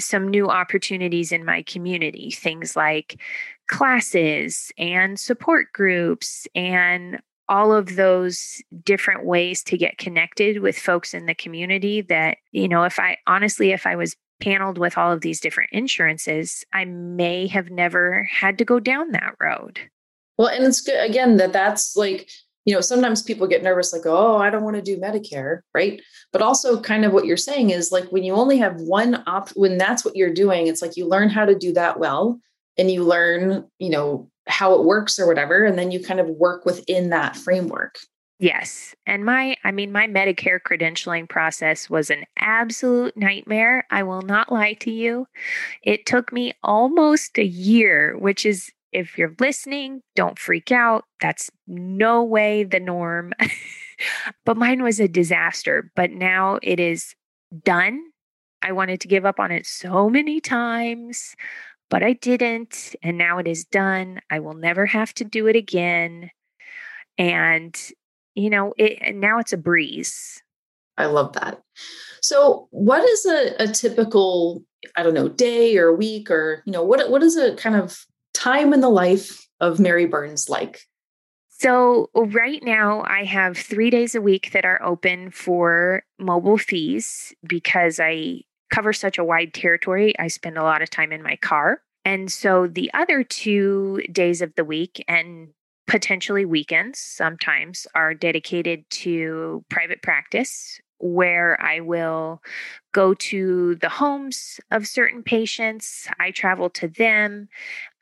some 0.00 0.28
new 0.28 0.48
opportunities 0.48 1.30
in 1.30 1.44
my 1.44 1.60
community, 1.60 2.30
things 2.30 2.74
like 2.74 3.20
classes 3.68 4.72
and 4.78 5.20
support 5.20 5.66
groups 5.74 6.48
and 6.54 7.20
all 7.48 7.72
of 7.72 7.96
those 7.96 8.62
different 8.84 9.24
ways 9.24 9.62
to 9.64 9.76
get 9.76 9.98
connected 9.98 10.60
with 10.60 10.78
folks 10.78 11.14
in 11.14 11.26
the 11.26 11.34
community 11.34 12.00
that, 12.02 12.38
you 12.52 12.68
know, 12.68 12.84
if 12.84 12.98
I 12.98 13.18
honestly, 13.26 13.72
if 13.72 13.86
I 13.86 13.96
was 13.96 14.16
paneled 14.40 14.78
with 14.78 14.98
all 14.98 15.12
of 15.12 15.20
these 15.20 15.40
different 15.40 15.70
insurances, 15.72 16.64
I 16.72 16.84
may 16.84 17.46
have 17.48 17.70
never 17.70 18.28
had 18.30 18.58
to 18.58 18.64
go 18.64 18.80
down 18.80 19.12
that 19.12 19.34
road. 19.40 19.78
Well, 20.36 20.48
and 20.48 20.64
it's 20.64 20.80
good 20.80 21.08
again 21.08 21.36
that 21.36 21.52
that's 21.52 21.96
like, 21.96 22.30
you 22.64 22.74
know, 22.74 22.80
sometimes 22.80 23.22
people 23.22 23.46
get 23.46 23.62
nervous, 23.62 23.92
like, 23.92 24.06
oh, 24.06 24.38
I 24.38 24.48
don't 24.50 24.64
want 24.64 24.76
to 24.76 24.82
do 24.82 24.98
Medicare, 24.98 25.60
right? 25.74 26.00
But 26.32 26.42
also, 26.42 26.80
kind 26.80 27.04
of 27.04 27.12
what 27.12 27.26
you're 27.26 27.36
saying 27.36 27.70
is 27.70 27.92
like 27.92 28.06
when 28.06 28.24
you 28.24 28.32
only 28.32 28.58
have 28.58 28.80
one 28.80 29.22
op, 29.26 29.50
when 29.50 29.76
that's 29.76 30.04
what 30.04 30.16
you're 30.16 30.32
doing, 30.32 30.66
it's 30.66 30.80
like 30.80 30.96
you 30.96 31.06
learn 31.06 31.28
how 31.28 31.44
to 31.44 31.54
do 31.54 31.72
that 31.74 31.98
well 32.00 32.40
and 32.78 32.90
you 32.90 33.04
learn, 33.04 33.66
you 33.78 33.90
know, 33.90 34.30
how 34.46 34.74
it 34.74 34.84
works 34.84 35.18
or 35.18 35.26
whatever. 35.26 35.64
And 35.64 35.78
then 35.78 35.90
you 35.90 36.02
kind 36.02 36.20
of 36.20 36.28
work 36.28 36.64
within 36.64 37.10
that 37.10 37.36
framework. 37.36 37.98
Yes. 38.40 38.94
And 39.06 39.24
my, 39.24 39.56
I 39.64 39.70
mean, 39.70 39.92
my 39.92 40.06
Medicare 40.06 40.58
credentialing 40.60 41.28
process 41.28 41.88
was 41.88 42.10
an 42.10 42.24
absolute 42.38 43.16
nightmare. 43.16 43.86
I 43.90 44.02
will 44.02 44.22
not 44.22 44.52
lie 44.52 44.74
to 44.74 44.90
you. 44.90 45.26
It 45.82 46.04
took 46.04 46.32
me 46.32 46.52
almost 46.62 47.38
a 47.38 47.44
year, 47.44 48.18
which 48.18 48.44
is, 48.44 48.70
if 48.92 49.18
you're 49.18 49.34
listening, 49.40 50.02
don't 50.14 50.38
freak 50.38 50.70
out. 50.70 51.04
That's 51.20 51.50
no 51.66 52.22
way 52.22 52.64
the 52.64 52.80
norm. 52.80 53.32
but 54.44 54.56
mine 54.56 54.82
was 54.82 55.00
a 55.00 55.08
disaster. 55.08 55.90
But 55.96 56.10
now 56.10 56.58
it 56.62 56.78
is 56.78 57.14
done. 57.64 58.00
I 58.62 58.72
wanted 58.72 59.00
to 59.00 59.08
give 59.08 59.24
up 59.24 59.38
on 59.38 59.52
it 59.52 59.66
so 59.66 60.08
many 60.08 60.40
times 60.40 61.34
but 61.90 62.02
I 62.02 62.14
didn't. 62.14 62.94
And 63.02 63.18
now 63.18 63.38
it 63.38 63.46
is 63.46 63.64
done. 63.64 64.20
I 64.30 64.40
will 64.40 64.54
never 64.54 64.86
have 64.86 65.14
to 65.14 65.24
do 65.24 65.46
it 65.46 65.56
again. 65.56 66.30
And, 67.18 67.78
you 68.34 68.50
know, 68.50 68.74
it, 68.76 69.14
now 69.14 69.38
it's 69.38 69.52
a 69.52 69.58
breeze. 69.58 70.42
I 70.96 71.06
love 71.06 71.32
that. 71.34 71.60
So, 72.20 72.68
what 72.70 73.08
is 73.08 73.26
a, 73.26 73.64
a 73.64 73.68
typical, 73.68 74.64
I 74.96 75.02
don't 75.02 75.14
know, 75.14 75.28
day 75.28 75.76
or 75.76 75.94
week 75.94 76.30
or, 76.30 76.62
you 76.66 76.72
know, 76.72 76.84
what, 76.84 77.10
what 77.10 77.22
is 77.22 77.36
a 77.36 77.54
kind 77.56 77.76
of 77.76 78.04
time 78.32 78.72
in 78.72 78.80
the 78.80 78.88
life 78.88 79.46
of 79.60 79.80
Mary 79.80 80.06
Burns 80.06 80.48
like? 80.48 80.82
So, 81.50 82.10
right 82.14 82.62
now, 82.62 83.04
I 83.06 83.24
have 83.24 83.56
three 83.56 83.90
days 83.90 84.14
a 84.14 84.20
week 84.20 84.50
that 84.52 84.64
are 84.64 84.82
open 84.82 85.30
for 85.30 86.02
mobile 86.18 86.58
FEES 86.58 87.32
because 87.46 88.00
I 88.00 88.42
cover 88.74 88.92
such 88.92 89.18
a 89.18 89.24
wide 89.24 89.54
territory, 89.54 90.18
I 90.18 90.26
spend 90.26 90.58
a 90.58 90.64
lot 90.64 90.82
of 90.82 90.90
time 90.90 91.12
in 91.12 91.22
my 91.22 91.36
car. 91.36 91.80
And 92.04 92.30
so 92.30 92.66
the 92.66 92.90
other 92.92 93.22
two 93.22 94.02
days 94.10 94.42
of 94.42 94.52
the 94.56 94.64
week 94.64 95.02
and 95.06 95.48
potentially 95.86 96.44
weekends 96.44 96.98
sometimes 96.98 97.86
are 97.94 98.14
dedicated 98.14 98.84
to 98.90 99.64
private 99.70 100.02
practice 100.02 100.80
where 100.98 101.60
I 101.62 101.80
will 101.80 102.42
go 102.92 103.14
to 103.14 103.76
the 103.76 103.88
homes 103.88 104.58
of 104.72 104.88
certain 104.88 105.22
patients. 105.22 106.08
I 106.18 106.32
travel 106.32 106.68
to 106.70 106.88
them 106.88 107.48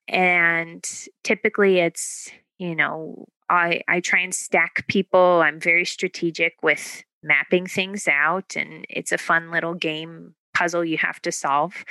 and 0.08 0.84
typically 1.22 1.80
it's, 1.80 2.30
you 2.58 2.74
know, 2.74 3.26
I 3.50 3.82
I 3.88 4.00
try 4.00 4.20
and 4.20 4.34
stack 4.34 4.86
people. 4.88 5.42
I'm 5.42 5.60
very 5.60 5.84
strategic 5.84 6.54
with 6.62 7.02
mapping 7.22 7.66
things 7.66 8.08
out 8.08 8.56
and 8.56 8.86
it's 8.88 9.12
a 9.12 9.18
fun 9.18 9.50
little 9.50 9.74
game 9.74 10.34
puzzle 10.54 10.84
you 10.84 10.98
have 10.98 11.20
to 11.22 11.32
solve, 11.32 11.84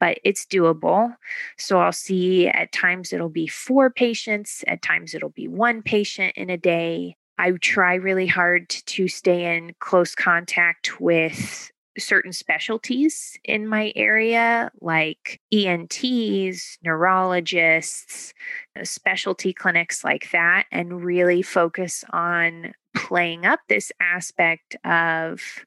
but 0.00 0.18
it's 0.24 0.46
doable. 0.46 1.14
So 1.58 1.80
I'll 1.80 1.92
see 1.92 2.48
at 2.48 2.72
times 2.72 3.12
it'll 3.12 3.28
be 3.28 3.46
four 3.46 3.90
patients, 3.90 4.64
at 4.66 4.82
times 4.82 5.14
it'll 5.14 5.30
be 5.30 5.48
one 5.48 5.82
patient 5.82 6.34
in 6.36 6.50
a 6.50 6.56
day. 6.56 7.16
I 7.38 7.52
try 7.52 7.94
really 7.94 8.28
hard 8.28 8.68
to 8.68 9.08
stay 9.08 9.56
in 9.56 9.74
close 9.80 10.14
contact 10.14 11.00
with 11.00 11.72
certain 11.98 12.32
specialties 12.32 13.38
in 13.44 13.68
my 13.68 13.92
area, 13.94 14.70
like 14.80 15.40
ENTs, 15.52 16.78
neurologists, 16.82 18.34
uh, 18.78 18.84
specialty 18.84 19.52
clinics 19.52 20.04
like 20.04 20.30
that, 20.32 20.66
and 20.72 21.04
really 21.04 21.42
focus 21.42 22.04
on 22.10 22.74
playing 22.96 23.46
up 23.46 23.60
this 23.68 23.92
aspect 24.00 24.76
of 24.84 25.64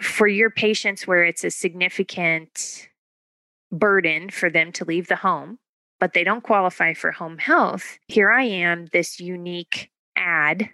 for 0.00 0.26
your 0.26 0.50
patients 0.50 1.06
where 1.06 1.24
it's 1.24 1.44
a 1.44 1.50
significant 1.50 2.88
burden 3.70 4.30
for 4.30 4.50
them 4.50 4.72
to 4.72 4.84
leave 4.84 5.08
the 5.08 5.16
home, 5.16 5.58
but 5.98 6.12
they 6.12 6.24
don't 6.24 6.42
qualify 6.42 6.94
for 6.94 7.12
home 7.12 7.38
health. 7.38 7.98
Here 8.08 8.30
I 8.30 8.44
am, 8.44 8.86
this 8.92 9.20
unique 9.20 9.90
ad 10.16 10.70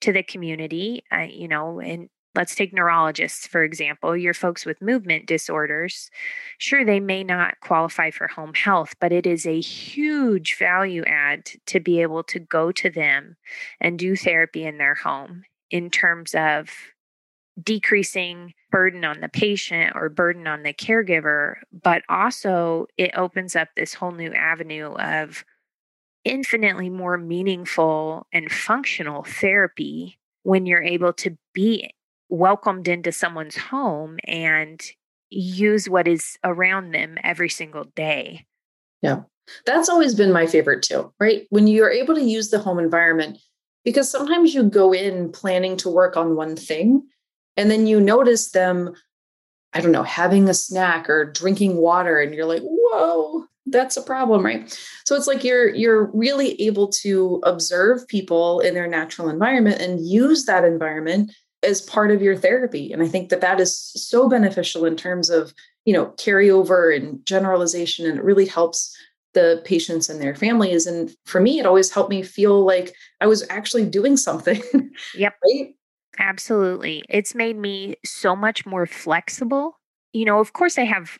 to 0.00 0.12
the 0.12 0.22
community, 0.22 1.04
uh, 1.12 1.26
you 1.30 1.48
know, 1.48 1.80
and 1.80 2.08
let's 2.34 2.54
take 2.54 2.72
neurologists, 2.72 3.46
for 3.46 3.64
example, 3.64 4.16
your 4.16 4.34
folks 4.34 4.64
with 4.64 4.80
movement 4.80 5.26
disorders. 5.26 6.10
Sure, 6.58 6.84
they 6.84 7.00
may 7.00 7.24
not 7.24 7.58
qualify 7.60 8.10
for 8.10 8.28
home 8.28 8.54
health, 8.54 8.94
but 9.00 9.12
it 9.12 9.26
is 9.26 9.46
a 9.46 9.60
huge 9.60 10.56
value 10.56 11.02
add 11.04 11.50
to 11.66 11.80
be 11.80 12.00
able 12.00 12.22
to 12.24 12.38
go 12.38 12.70
to 12.72 12.88
them 12.88 13.36
and 13.80 13.98
do 13.98 14.14
therapy 14.14 14.64
in 14.64 14.78
their 14.78 14.94
home 14.94 15.42
in 15.70 15.90
terms 15.90 16.34
of 16.34 16.70
decreasing 17.62 18.54
burden 18.70 19.04
on 19.04 19.20
the 19.20 19.28
patient 19.28 19.92
or 19.94 20.08
burden 20.08 20.46
on 20.46 20.62
the 20.62 20.72
caregiver, 20.72 21.56
but 21.72 22.02
also 22.08 22.86
it 22.96 23.10
opens 23.16 23.56
up 23.56 23.68
this 23.76 23.94
whole 23.94 24.12
new 24.12 24.32
avenue 24.32 24.92
of 24.94 25.44
infinitely 26.24 26.90
more 26.90 27.16
meaningful 27.16 28.26
and 28.32 28.52
functional 28.52 29.24
therapy 29.24 30.18
when 30.42 30.66
you're 30.66 30.82
able 30.82 31.12
to 31.12 31.36
be 31.52 31.90
welcomed 32.28 32.88
into 32.88 33.10
someone's 33.10 33.56
home 33.56 34.18
and 34.24 34.80
use 35.30 35.88
what 35.88 36.06
is 36.06 36.36
around 36.44 36.92
them 36.92 37.18
every 37.24 37.48
single 37.48 37.84
day. 37.96 38.46
Yeah. 39.02 39.22
That's 39.66 39.88
always 39.88 40.14
been 40.14 40.32
my 40.32 40.46
favorite 40.46 40.82
too, 40.82 41.12
right? 41.18 41.46
When 41.50 41.66
you're 41.66 41.90
able 41.90 42.14
to 42.14 42.22
use 42.22 42.50
the 42.50 42.58
home 42.58 42.78
environment, 42.78 43.38
because 43.84 44.10
sometimes 44.10 44.54
you 44.54 44.62
go 44.64 44.92
in 44.92 45.32
planning 45.32 45.76
to 45.78 45.88
work 45.88 46.16
on 46.16 46.36
one 46.36 46.54
thing 46.54 47.02
and 47.60 47.70
then 47.70 47.86
you 47.86 48.00
notice 48.00 48.52
them, 48.52 48.94
I 49.74 49.82
don't 49.82 49.92
know, 49.92 50.02
having 50.02 50.48
a 50.48 50.54
snack 50.54 51.10
or 51.10 51.30
drinking 51.30 51.76
water, 51.76 52.18
and 52.18 52.34
you're 52.34 52.46
like, 52.46 52.62
whoa, 52.64 53.44
that's 53.66 53.98
a 53.98 54.02
problem, 54.02 54.42
right? 54.42 54.66
So 55.04 55.14
it's 55.14 55.26
like 55.26 55.44
you're 55.44 55.68
you're 55.74 56.10
really 56.14 56.58
able 56.62 56.88
to 57.02 57.38
observe 57.44 58.08
people 58.08 58.60
in 58.60 58.72
their 58.72 58.86
natural 58.86 59.28
environment 59.28 59.82
and 59.82 60.00
use 60.00 60.46
that 60.46 60.64
environment 60.64 61.32
as 61.62 61.82
part 61.82 62.10
of 62.10 62.22
your 62.22 62.34
therapy. 62.34 62.94
And 62.94 63.02
i 63.02 63.08
think 63.08 63.28
that 63.28 63.42
that 63.42 63.60
is 63.60 63.76
so 63.76 64.26
beneficial 64.26 64.86
in 64.86 64.96
terms 64.96 65.28
of 65.28 65.52
you 65.84 65.92
know 65.92 66.06
carryover 66.16 66.96
and 66.96 67.24
generalization 67.26 68.06
and 68.06 68.18
it 68.18 68.24
really 68.24 68.46
helps 68.46 68.96
the 69.34 69.60
patients 69.66 70.08
and 70.08 70.18
their 70.20 70.34
families. 70.34 70.86
And 70.86 71.14
for 71.26 71.42
me 71.42 71.60
it 71.60 71.66
always 71.66 71.90
helped 71.90 72.10
me 72.10 72.22
feel 72.22 72.64
like 72.64 72.94
i 73.20 73.26
was 73.26 73.46
actually 73.50 73.84
doing 73.84 74.16
something 74.16 74.62
yep. 75.14 75.34
right 75.44 75.74
absolutely 76.20 77.02
it's 77.08 77.34
made 77.34 77.56
me 77.56 77.96
so 78.04 78.36
much 78.36 78.64
more 78.66 78.86
flexible 78.86 79.78
you 80.12 80.24
know 80.24 80.38
of 80.38 80.52
course 80.52 80.78
i 80.78 80.84
have 80.84 81.18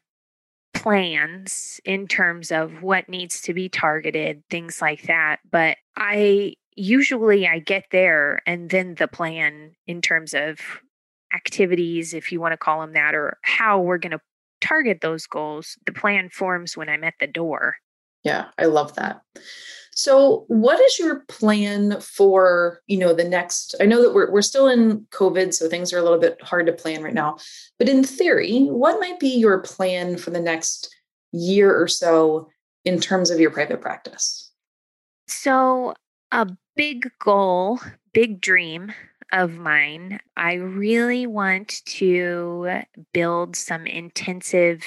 plans 0.73 1.81
in 1.85 2.07
terms 2.07 2.53
of 2.53 2.83
what 2.83 3.09
needs 3.09 3.41
to 3.41 3.53
be 3.53 3.69
targeted 3.69 4.43
things 4.51 4.81
like 4.81 5.03
that 5.03 5.41
but 5.51 5.77
i 5.97 6.55
usually 6.81 7.47
I 7.47 7.59
get 7.59 7.87
there 7.91 8.41
and 8.47 8.71
then 8.71 8.95
the 8.95 9.09
plan 9.09 9.73
in 9.87 10.01
terms 10.01 10.35
of 10.35 10.59
activities, 11.35 12.15
if 12.15 12.33
you 12.33 12.41
want 12.41 12.53
to 12.53 12.57
call 12.57 12.81
them 12.81 12.95
that, 12.95 13.15
or 13.15 13.39
how 13.43 13.81
we're 13.81 13.99
going 13.99 14.13
to 14.13 14.21
target 14.61 15.01
those 15.01 15.27
goals, 15.27 15.77
the 15.87 15.93
plan 15.93 16.29
forms 16.31 16.77
when 16.77 16.89
I'm 16.89 17.05
at 17.05 17.15
the 17.21 17.27
door. 17.27 17.77
Yeah, 18.25 18.47
I 18.59 18.67
love 18.67 18.95
that. 18.97 19.23
So, 20.03 20.45
what 20.49 20.81
is 20.81 20.99
your 20.99 21.21
plan 21.29 22.01
for, 22.01 22.81
you 22.87 22.97
know, 22.97 23.13
the 23.13 23.29
next 23.29 23.75
I 23.83 23.85
know 23.85 24.01
that 24.01 24.15
we're 24.15 24.33
we're 24.33 24.41
still 24.41 24.67
in 24.67 25.01
COVID, 25.11 25.53
so 25.53 25.69
things 25.69 25.93
are 25.93 25.99
a 25.99 26.03
little 26.03 26.19
bit 26.19 26.41
hard 26.43 26.65
to 26.69 26.73
plan 26.73 27.03
right 27.03 27.13
now. 27.13 27.37
But 27.79 27.91
in 27.91 28.03
theory, 28.03 28.63
what 28.63 28.99
might 28.99 29.21
be 29.21 29.29
your 29.29 29.59
plan 29.59 30.17
for 30.17 30.31
the 30.31 30.41
next 30.41 30.89
year 31.33 31.79
or 31.79 31.87
so 31.87 32.49
in 32.87 32.99
terms 32.99 33.31
of 33.31 33.41
your 33.41 33.51
private 33.51 33.83
practice? 33.83 34.51
So, 35.27 35.93
a 36.33 36.49
big 36.77 37.11
goal, 37.19 37.79
big 38.15 38.41
dream 38.41 38.95
of 39.33 39.59
mine. 39.59 40.19
I 40.35 40.55
really 40.55 41.27
want 41.27 41.85
to 41.85 42.85
build 43.13 43.55
some 43.55 43.87
intensive 43.87 44.83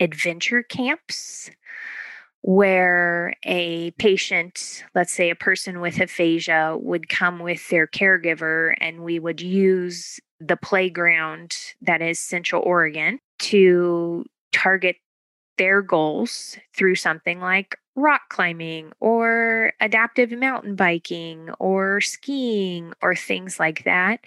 adventure 0.00 0.64
camps 0.64 1.48
where 2.42 3.34
a 3.44 3.90
patient, 3.92 4.84
let's 4.94 5.12
say 5.12 5.30
a 5.30 5.34
person 5.34 5.80
with 5.80 6.00
aphasia, 6.00 6.76
would 6.80 7.08
come 7.08 7.40
with 7.40 7.68
their 7.68 7.86
caregiver 7.86 8.74
and 8.80 9.00
we 9.00 9.18
would 9.18 9.40
use 9.40 10.20
the 10.40 10.56
playground 10.56 11.56
that 11.82 12.00
is 12.00 12.18
Central 12.18 12.62
Oregon 12.62 13.18
to 13.40 14.24
target 14.52 14.96
their 15.56 15.82
goals 15.82 16.56
through 16.76 16.94
something 16.94 17.40
like 17.40 17.76
rock 17.96 18.22
climbing 18.30 18.92
or 19.00 19.72
adaptive 19.80 20.30
mountain 20.30 20.76
biking 20.76 21.50
or 21.58 22.00
skiing 22.00 22.92
or 23.02 23.16
things 23.16 23.58
like 23.58 23.82
that. 23.82 24.20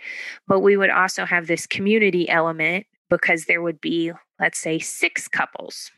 But 0.48 0.60
we 0.60 0.76
would 0.76 0.90
also 0.90 1.26
have 1.26 1.48
this 1.48 1.66
community 1.66 2.28
element 2.28 2.86
because 3.10 3.46
there 3.46 3.62
would 3.62 3.80
be, 3.80 4.12
let's 4.40 4.60
say, 4.60 4.78
six 4.80 5.30
couples 5.30 5.92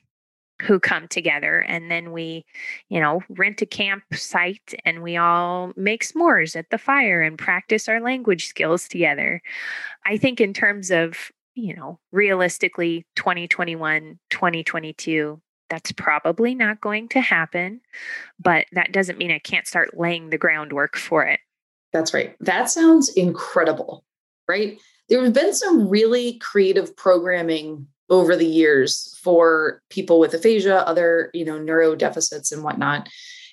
who 0.61 0.79
come 0.79 1.07
together 1.07 1.59
and 1.59 1.89
then 1.89 2.11
we 2.11 2.45
you 2.89 2.99
know 2.99 3.21
rent 3.29 3.61
a 3.61 3.65
campsite 3.65 4.73
and 4.85 5.01
we 5.01 5.17
all 5.17 5.73
make 5.75 6.03
s'mores 6.03 6.55
at 6.55 6.69
the 6.69 6.77
fire 6.77 7.21
and 7.21 7.37
practice 7.37 7.89
our 7.89 7.99
language 7.99 8.45
skills 8.45 8.87
together 8.87 9.41
i 10.05 10.15
think 10.15 10.39
in 10.39 10.53
terms 10.53 10.91
of 10.91 11.31
you 11.55 11.75
know 11.75 11.99
realistically 12.11 13.05
2021 13.15 14.19
2022 14.29 15.41
that's 15.73 15.91
probably 15.93 16.53
not 16.53 16.81
going 16.81 17.07
to 17.09 17.19
happen, 17.19 17.81
but 18.39 18.67
that 18.73 18.91
doesn't 18.91 19.17
mean 19.17 19.31
I 19.31 19.39
can't 19.39 19.65
start 19.65 19.97
laying 19.97 20.29
the 20.29 20.37
groundwork 20.37 20.95
for 20.95 21.25
it. 21.25 21.39
That's 21.91 22.13
right. 22.13 22.35
That 22.41 22.69
sounds 22.69 23.09
incredible, 23.09 24.03
right? 24.47 24.79
There 25.09 25.23
have 25.23 25.33
been 25.33 25.53
some 25.53 25.89
really 25.89 26.37
creative 26.39 26.95
programming 26.95 27.87
over 28.09 28.35
the 28.35 28.45
years 28.45 29.17
for 29.23 29.81
people 29.89 30.19
with 30.19 30.33
aphasia, 30.33 30.87
other, 30.87 31.29
you 31.33 31.45
know, 31.45 31.57
neuro 31.57 31.95
deficits 31.95 32.51
and 32.51 32.63
whatnot. 32.63 33.09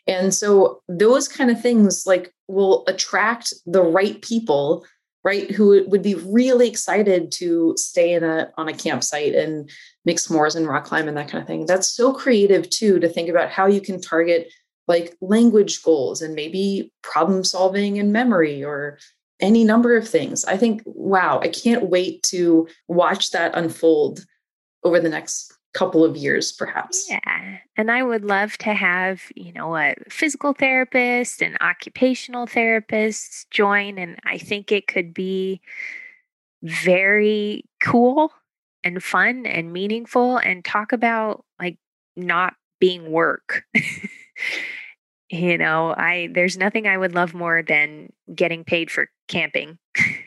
And 0.07 0.35
so 0.35 0.83
those 0.89 1.29
kind 1.29 1.51
of 1.51 1.61
things 1.61 2.05
like 2.07 2.33
will 2.49 2.85
attract 2.89 3.55
the 3.67 3.83
right 3.83 4.21
people 4.23 4.85
right 5.23 5.51
who 5.51 5.85
would 5.89 6.03
be 6.03 6.15
really 6.15 6.67
excited 6.67 7.31
to 7.31 7.75
stay 7.77 8.15
in 8.15 8.25
a 8.25 8.51
on 8.57 8.69
a 8.69 8.73
campsite 8.73 9.35
and 9.35 9.71
make 10.07 10.17
s'mores 10.17 10.57
and 10.57 10.67
rock 10.67 10.85
climb 10.85 11.09
and 11.09 11.17
that 11.17 11.29
kind 11.29 11.43
of 11.43 11.47
thing. 11.47 11.67
That's 11.67 11.93
so 11.93 12.13
creative 12.13 12.69
too 12.71 12.99
to 13.01 13.09
think 13.09 13.29
about 13.29 13.51
how 13.51 13.67
you 13.67 13.81
can 13.81 14.01
target 14.01 14.51
like 14.89 15.15
language 15.21 15.83
goals 15.83 16.23
and 16.23 16.35
maybe 16.35 16.93
problem 17.03 17.45
solving 17.45 17.99
and 17.99 18.13
memory 18.13 18.65
or 18.65 18.99
any 19.41 19.63
number 19.63 19.97
of 19.97 20.09
things. 20.09 20.45
I 20.45 20.57
think 20.57 20.83
wow 20.87 21.41
i 21.43 21.49
can't 21.49 21.91
wait 21.91 22.23
to 22.25 22.67
watch 22.89 23.31
that 23.31 23.55
unfold 23.55 24.25
over 24.83 25.01
the 25.01 25.09
next 25.09 25.53
couple 25.73 26.05
of 26.05 26.17
years 26.17 26.53
perhaps. 26.53 27.07
Yeah 27.09 27.59
and 27.81 27.91
i 27.91 28.03
would 28.03 28.25
love 28.25 28.59
to 28.59 28.75
have 28.75 29.23
you 29.35 29.53
know 29.53 29.75
a 29.75 29.95
physical 30.11 30.53
therapist 30.53 31.43
and 31.43 31.57
occupational 31.61 32.47
therapists 32.47 33.47
join 33.51 33.99
and 33.99 34.19
i 34.25 34.37
think 34.37 34.71
it 34.71 34.87
could 34.87 35.15
be 35.15 35.61
very 36.63 37.65
cool 37.81 38.33
and 38.85 39.03
fun 39.03 39.47
and 39.47 39.73
meaningful 39.73 40.37
and 40.37 40.65
talk 40.65 40.93
about 40.93 41.45
like 41.59 41.79
not 42.17 42.55
being 42.79 43.11
work. 43.11 43.65
You 45.33 45.59
know 45.59 45.95
i 45.97 46.29
there's 46.33 46.57
nothing 46.57 46.89
i 46.89 46.99
would 46.99 47.15
love 47.15 47.35
more 47.35 47.63
than 47.63 48.13
getting 48.35 48.65
paid 48.65 48.91
for 48.91 49.09
camping 49.29 49.79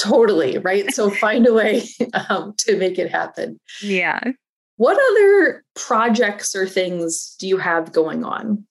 totally 0.00 0.58
right? 0.58 0.92
So 0.92 1.10
find 1.26 1.46
a 1.46 1.52
way 1.52 1.82
um, 2.28 2.54
to 2.58 2.76
make 2.76 2.98
it 2.98 3.10
happen. 3.10 3.58
Yeah. 3.82 4.20
What 4.76 4.98
other 5.10 5.62
projects 5.74 6.54
or 6.54 6.66
things 6.66 7.36
do 7.38 7.46
you 7.46 7.58
have 7.58 7.92
going 7.92 8.24
on? 8.24 8.66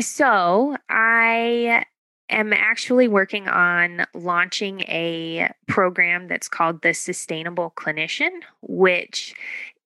So, 0.00 0.76
I 0.90 1.84
am 2.28 2.52
actually 2.52 3.08
working 3.08 3.48
on 3.48 4.04
launching 4.12 4.80
a 4.82 5.50
program 5.68 6.26
that's 6.28 6.48
called 6.48 6.82
the 6.82 6.92
Sustainable 6.92 7.72
Clinician, 7.76 8.30
which 8.60 9.34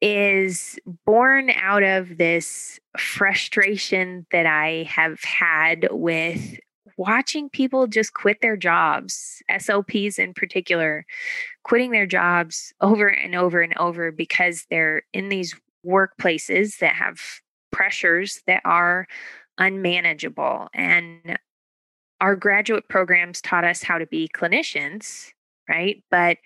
is 0.00 0.78
born 1.04 1.50
out 1.50 1.82
of 1.82 2.18
this 2.18 2.80
frustration 2.96 4.26
that 4.32 4.46
I 4.46 4.88
have 4.88 5.22
had 5.22 5.88
with 5.90 6.58
watching 6.98 7.48
people 7.48 7.86
just 7.86 8.12
quit 8.12 8.42
their 8.42 8.56
jobs, 8.56 9.42
SLPs 9.50 10.18
in 10.18 10.34
particular, 10.34 11.06
quitting 11.62 11.92
their 11.92 12.06
jobs 12.06 12.74
over 12.80 13.06
and 13.06 13.34
over 13.34 13.62
and 13.62 13.76
over 13.78 14.12
because 14.12 14.66
they're 14.68 15.02
in 15.14 15.30
these 15.30 15.54
workplaces 15.86 16.78
that 16.78 16.94
have 16.94 17.20
pressures 17.70 18.42
that 18.46 18.60
are 18.64 19.06
unmanageable. 19.56 20.68
And 20.74 21.38
our 22.20 22.34
graduate 22.34 22.88
programs 22.88 23.40
taught 23.40 23.64
us 23.64 23.82
how 23.82 23.98
to 23.98 24.06
be 24.06 24.28
clinicians, 24.34 25.30
right? 25.68 26.02
But 26.10 26.38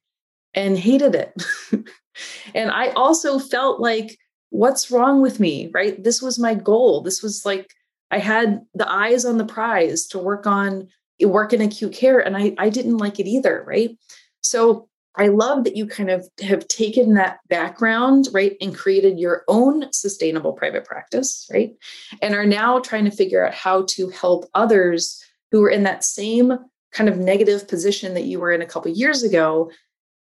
and 0.54 0.78
hated 0.78 1.14
it. 1.14 1.32
and 2.54 2.70
I 2.70 2.88
also 2.90 3.38
felt 3.38 3.80
like, 3.80 4.18
what's 4.50 4.90
wrong 4.90 5.22
with 5.22 5.40
me, 5.40 5.70
right? 5.72 6.02
This 6.02 6.20
was 6.20 6.38
my 6.38 6.54
goal. 6.54 7.00
This 7.00 7.22
was 7.22 7.46
like, 7.46 7.70
I 8.10 8.18
had 8.18 8.60
the 8.74 8.90
eyes 8.90 9.24
on 9.24 9.38
the 9.38 9.46
prize 9.46 10.06
to 10.08 10.18
work 10.18 10.46
on 10.46 10.88
work 11.24 11.52
in 11.52 11.60
acute 11.60 11.92
care 11.92 12.18
and 12.18 12.36
I, 12.36 12.54
I 12.58 12.68
didn't 12.68 12.96
like 12.96 13.20
it 13.20 13.28
either, 13.28 13.64
right? 13.66 13.96
So 14.40 14.88
I 15.16 15.28
love 15.28 15.64
that 15.64 15.76
you 15.76 15.86
kind 15.86 16.10
of 16.10 16.26
have 16.42 16.66
taken 16.68 17.14
that 17.14 17.38
background, 17.48 18.28
right, 18.32 18.56
and 18.60 18.74
created 18.74 19.18
your 19.18 19.44
own 19.46 19.92
sustainable 19.92 20.52
private 20.52 20.84
practice, 20.84 21.46
right? 21.52 21.74
And 22.22 22.34
are 22.34 22.46
now 22.46 22.78
trying 22.78 23.04
to 23.04 23.10
figure 23.10 23.46
out 23.46 23.54
how 23.54 23.84
to 23.90 24.08
help 24.08 24.46
others 24.54 25.22
who 25.50 25.62
are 25.62 25.70
in 25.70 25.82
that 25.82 26.02
same 26.02 26.54
kind 26.92 27.08
of 27.08 27.18
negative 27.18 27.68
position 27.68 28.14
that 28.14 28.24
you 28.24 28.40
were 28.40 28.52
in 28.52 28.62
a 28.62 28.66
couple 28.66 28.90
years 28.90 29.22
ago 29.22 29.70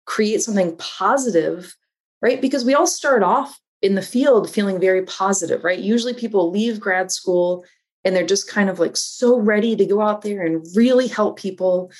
create 0.06 0.42
something 0.42 0.76
positive, 0.76 1.74
right? 2.22 2.40
Because 2.40 2.64
we 2.64 2.74
all 2.74 2.86
start 2.86 3.22
off 3.22 3.58
in 3.82 3.94
the 3.94 4.02
field 4.02 4.50
feeling 4.50 4.80
very 4.80 5.02
positive, 5.04 5.62
right? 5.62 5.78
Usually 5.78 6.14
people 6.14 6.50
leave 6.50 6.80
grad 6.80 7.12
school 7.12 7.64
and 8.06 8.14
they're 8.14 8.24
just 8.24 8.48
kind 8.48 8.70
of 8.70 8.78
like 8.78 8.96
so 8.96 9.36
ready 9.36 9.74
to 9.74 9.84
go 9.84 10.00
out 10.00 10.22
there 10.22 10.46
and 10.46 10.64
really 10.74 11.08
help 11.08 11.38
people 11.38 11.90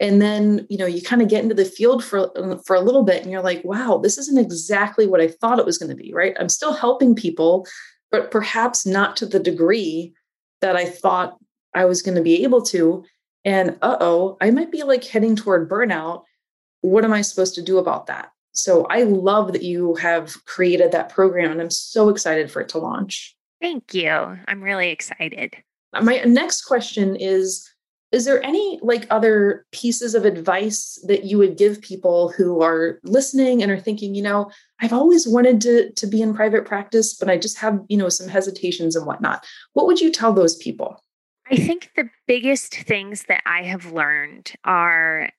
and 0.00 0.22
then 0.22 0.66
you 0.70 0.78
know 0.78 0.86
you 0.86 1.02
kind 1.02 1.20
of 1.20 1.28
get 1.28 1.42
into 1.42 1.54
the 1.54 1.64
field 1.64 2.04
for 2.04 2.30
um, 2.38 2.58
for 2.60 2.76
a 2.76 2.80
little 2.80 3.02
bit 3.02 3.22
and 3.22 3.32
you're 3.32 3.42
like 3.42 3.62
wow 3.64 3.98
this 3.98 4.16
isn't 4.16 4.38
exactly 4.38 5.06
what 5.06 5.20
i 5.20 5.28
thought 5.28 5.58
it 5.58 5.66
was 5.66 5.76
going 5.76 5.90
to 5.90 6.02
be 6.02 6.12
right 6.14 6.36
i'm 6.38 6.48
still 6.48 6.72
helping 6.72 7.14
people 7.14 7.66
but 8.10 8.30
perhaps 8.30 8.86
not 8.86 9.16
to 9.16 9.26
the 9.26 9.40
degree 9.40 10.14
that 10.60 10.76
i 10.76 10.84
thought 10.84 11.36
i 11.74 11.84
was 11.84 12.00
going 12.00 12.16
to 12.16 12.22
be 12.22 12.44
able 12.44 12.62
to 12.62 13.04
and 13.44 13.76
uh-oh 13.82 14.36
i 14.40 14.50
might 14.50 14.70
be 14.70 14.82
like 14.82 15.04
heading 15.04 15.34
toward 15.34 15.68
burnout 15.68 16.22
what 16.80 17.04
am 17.04 17.12
i 17.12 17.20
supposed 17.22 17.54
to 17.54 17.62
do 17.62 17.78
about 17.78 18.06
that? 18.06 18.30
So 18.52 18.86
i 18.90 19.02
love 19.02 19.52
that 19.52 19.62
you 19.62 19.94
have 19.96 20.44
created 20.44 20.92
that 20.92 21.08
program 21.08 21.52
and 21.52 21.60
i'm 21.60 21.70
so 21.70 22.08
excited 22.08 22.50
for 22.50 22.60
it 22.60 22.68
to 22.70 22.78
launch. 22.78 23.36
Thank 23.60 23.94
you. 23.94 24.38
I'm 24.48 24.62
really 24.62 24.90
excited. 24.90 25.54
Uh, 25.92 26.02
my 26.02 26.18
next 26.24 26.62
question 26.62 27.16
is 27.16 27.70
is 28.12 28.24
there 28.24 28.42
any 28.44 28.78
like 28.82 29.06
other 29.10 29.66
pieces 29.72 30.14
of 30.14 30.24
advice 30.24 30.98
that 31.06 31.24
you 31.24 31.38
would 31.38 31.58
give 31.58 31.82
people 31.82 32.30
who 32.30 32.62
are 32.62 33.00
listening 33.02 33.62
and 33.62 33.70
are 33.72 33.80
thinking 33.80 34.14
you 34.14 34.22
know 34.22 34.50
i've 34.80 34.92
always 34.92 35.26
wanted 35.26 35.60
to 35.60 35.92
to 35.92 36.06
be 36.06 36.22
in 36.22 36.34
private 36.34 36.64
practice 36.64 37.14
but 37.14 37.28
i 37.28 37.36
just 37.36 37.58
have 37.58 37.80
you 37.88 37.96
know 37.96 38.08
some 38.08 38.28
hesitations 38.28 38.96
and 38.96 39.06
whatnot. 39.06 39.44
What 39.72 39.86
would 39.86 40.00
you 40.00 40.10
tell 40.10 40.32
those 40.32 40.56
people? 40.56 41.02
I 41.50 41.56
think 41.56 41.90
the 41.96 42.08
biggest 42.26 42.74
things 42.74 43.24
that 43.28 43.42
i 43.46 43.62
have 43.62 43.92
learned 43.92 44.52
are 44.64 45.30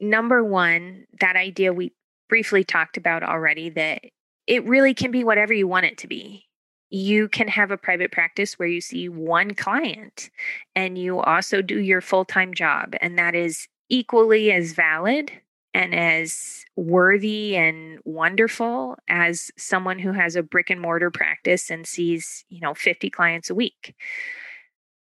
number 0.00 0.42
one 0.42 1.06
that 1.20 1.36
idea 1.36 1.72
we 1.72 1.92
briefly 2.28 2.64
talked 2.64 2.96
about 2.96 3.22
already 3.22 3.68
that 3.70 4.02
it 4.46 4.64
really 4.64 4.94
can 4.94 5.10
be 5.10 5.24
whatever 5.24 5.52
you 5.52 5.68
want 5.68 5.86
it 5.86 5.98
to 5.98 6.08
be 6.08 6.46
you 6.90 7.28
can 7.28 7.48
have 7.48 7.70
a 7.70 7.76
private 7.76 8.10
practice 8.10 8.58
where 8.58 8.68
you 8.68 8.80
see 8.80 9.08
one 9.08 9.54
client 9.54 10.30
and 10.74 10.98
you 10.98 11.20
also 11.20 11.62
do 11.62 11.78
your 11.78 12.00
full 12.00 12.24
time 12.24 12.52
job. 12.52 12.94
And 13.00 13.16
that 13.16 13.34
is 13.34 13.68
equally 13.88 14.52
as 14.52 14.72
valid 14.72 15.30
and 15.72 15.94
as 15.94 16.64
worthy 16.76 17.56
and 17.56 18.00
wonderful 18.04 18.96
as 19.08 19.52
someone 19.56 20.00
who 20.00 20.12
has 20.12 20.34
a 20.34 20.42
brick 20.42 20.68
and 20.68 20.80
mortar 20.80 21.12
practice 21.12 21.70
and 21.70 21.86
sees, 21.86 22.44
you 22.48 22.60
know, 22.60 22.74
50 22.74 23.08
clients 23.08 23.50
a 23.50 23.54
week. 23.54 23.94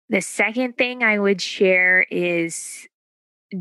The 0.10 0.22
second 0.22 0.78
thing 0.78 1.04
I 1.04 1.20
would 1.20 1.42
share 1.42 2.06
is 2.12 2.86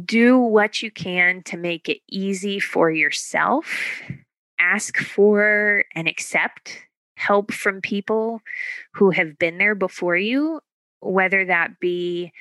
do 0.05 0.39
what 0.39 0.83
you 0.83 0.91
can 0.91 1.43
to 1.45 1.57
make 1.57 1.89
it 1.89 1.99
easy 2.09 2.61
for 2.61 2.91
yourself. 2.91 4.01
Ask 4.59 4.99
for 4.99 5.85
and 5.95 6.07
accept 6.07 6.79
help 7.17 7.53
from 7.53 7.81
people 7.81 8.41
who 8.95 9.11
have 9.11 9.39
been 9.39 9.59
there 9.59 9.75
before 9.75 10.17
you 10.17 10.61
whether 11.01 11.45
that 11.47 11.81
be 11.81 12.33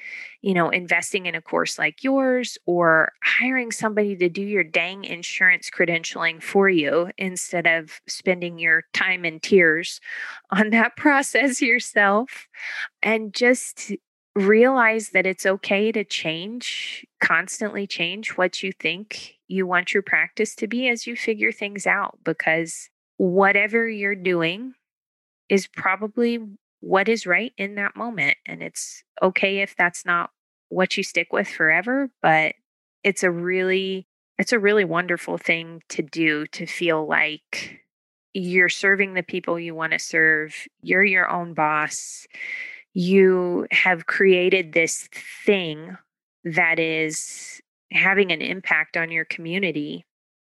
you 0.41 0.53
know 0.53 0.69
investing 0.69 1.25
in 1.25 1.35
a 1.35 1.41
course 1.41 1.79
like 1.79 2.03
yours 2.03 2.57
or 2.65 3.13
hiring 3.23 3.71
somebody 3.71 4.15
to 4.15 4.29
do 4.29 4.41
your 4.41 4.63
dang 4.63 5.05
insurance 5.05 5.69
credentialing 5.69 6.41
for 6.43 6.69
you 6.69 7.09
instead 7.17 7.65
of 7.65 8.01
spending 8.07 8.59
your 8.59 8.83
time 8.93 9.23
and 9.23 9.41
tears 9.41 10.01
on 10.51 10.69
that 10.69 10.95
process 10.97 11.61
yourself 11.61 12.47
and 13.01 13.33
just 13.33 13.93
realize 14.35 15.09
that 15.09 15.25
it's 15.25 15.45
okay 15.45 15.91
to 15.91 16.03
change 16.03 17.05
constantly 17.19 17.85
change 17.85 18.37
what 18.37 18.63
you 18.63 18.71
think 18.71 19.35
you 19.47 19.65
want 19.65 19.93
your 19.93 20.03
practice 20.03 20.55
to 20.55 20.67
be 20.67 20.87
as 20.87 21.07
you 21.07 21.15
figure 21.15 21.51
things 21.51 21.87
out 21.87 22.17
because 22.23 22.89
whatever 23.17 23.89
you're 23.89 24.15
doing 24.15 24.73
is 25.49 25.67
probably 25.67 26.39
what 26.79 27.09
is 27.09 27.27
right 27.27 27.51
in 27.57 27.75
that 27.75 27.95
moment. 27.95 28.37
And 28.45 28.63
it's 28.63 29.03
okay 29.21 29.59
if 29.59 29.75
that's 29.75 30.05
not 30.05 30.29
what 30.69 30.95
you 30.95 31.03
stick 31.03 31.33
with 31.33 31.47
forever, 31.47 32.09
but 32.21 32.53
it's 33.03 33.23
a 33.23 33.31
really 33.31 34.07
it's 34.37 34.53
a 34.53 34.59
really 34.59 34.85
wonderful 34.85 35.37
thing 35.37 35.81
to 35.89 36.01
do 36.01 36.45
to 36.47 36.65
feel 36.65 37.05
like 37.05 37.81
you're 38.33 38.69
serving 38.69 39.13
the 39.13 39.23
people 39.23 39.59
you 39.59 39.75
want 39.75 39.91
to 39.91 39.99
serve. 39.99 40.55
You're 40.81 41.03
your 41.03 41.29
own 41.29 41.53
boss. 41.53 42.25
You 42.99 43.65
have 43.71 44.07
created 44.07 44.73
this 44.73 45.07
thing 45.45 45.97
that 46.43 46.79
is 46.79 47.61
having 47.93 48.29
an 48.33 48.41
impact 48.41 48.97
on 48.97 49.09
your 49.09 49.23
community. 49.23 50.05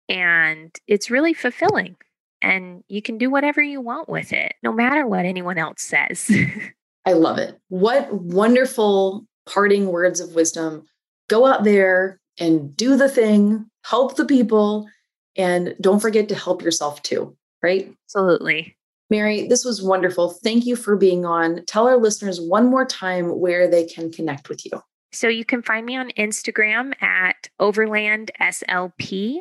And 0.10 0.76
it's 0.88 1.12
really 1.12 1.36
fulfilling. 1.36 1.96
And 2.42 2.84
you 2.88 3.04
can 3.04 3.20
do 3.20 3.30
whatever 3.30 3.62
you 3.62 3.82
want 3.82 4.10
with 4.10 4.34
it, 4.34 4.56
no 4.64 4.72
matter 4.72 5.06
what 5.06 5.26
anyone 5.26 5.60
else 5.60 5.84
says. 5.84 6.32
I 7.06 7.14
love 7.14 7.38
it. 7.38 7.60
What 7.68 8.12
wonderful 8.12 9.28
parting 9.48 9.86
words 9.86 10.20
of 10.20 10.34
wisdom. 10.34 10.88
Go 11.28 11.46
out 11.46 11.64
there 11.64 12.20
and 12.40 12.76
do 12.76 12.98
the 12.98 13.10
thing, 13.10 13.68
help 13.86 14.16
the 14.16 14.26
people, 14.26 14.88
and 15.36 15.76
don't 15.80 16.00
forget 16.00 16.28
to 16.30 16.36
help 16.36 16.64
yourself 16.64 17.04
too, 17.04 17.38
right? 17.62 17.94
Absolutely. 18.08 18.76
Mary, 19.10 19.48
this 19.48 19.66
was 19.66 19.82
wonderful. 19.82 20.32
Thank 20.44 20.66
you 20.66 20.76
for 20.76 20.96
being 20.96 21.26
on. 21.26 21.66
Tell 21.66 21.88
our 21.88 21.98
listeners 21.98 22.40
one 22.40 22.70
more 22.70 22.86
time 22.86 23.40
where 23.40 23.68
they 23.68 23.86
can 23.86 24.12
connect 24.12 24.50
with 24.50 24.66
you. 24.66 24.82
So 25.12 25.28
you 25.28 25.44
can 25.44 25.64
find 25.64 25.86
me 25.86 25.98
on 25.98 26.12
Instagram 26.12 26.94
at 27.02 27.50
Overland 27.60 28.32
SLP 28.40 29.40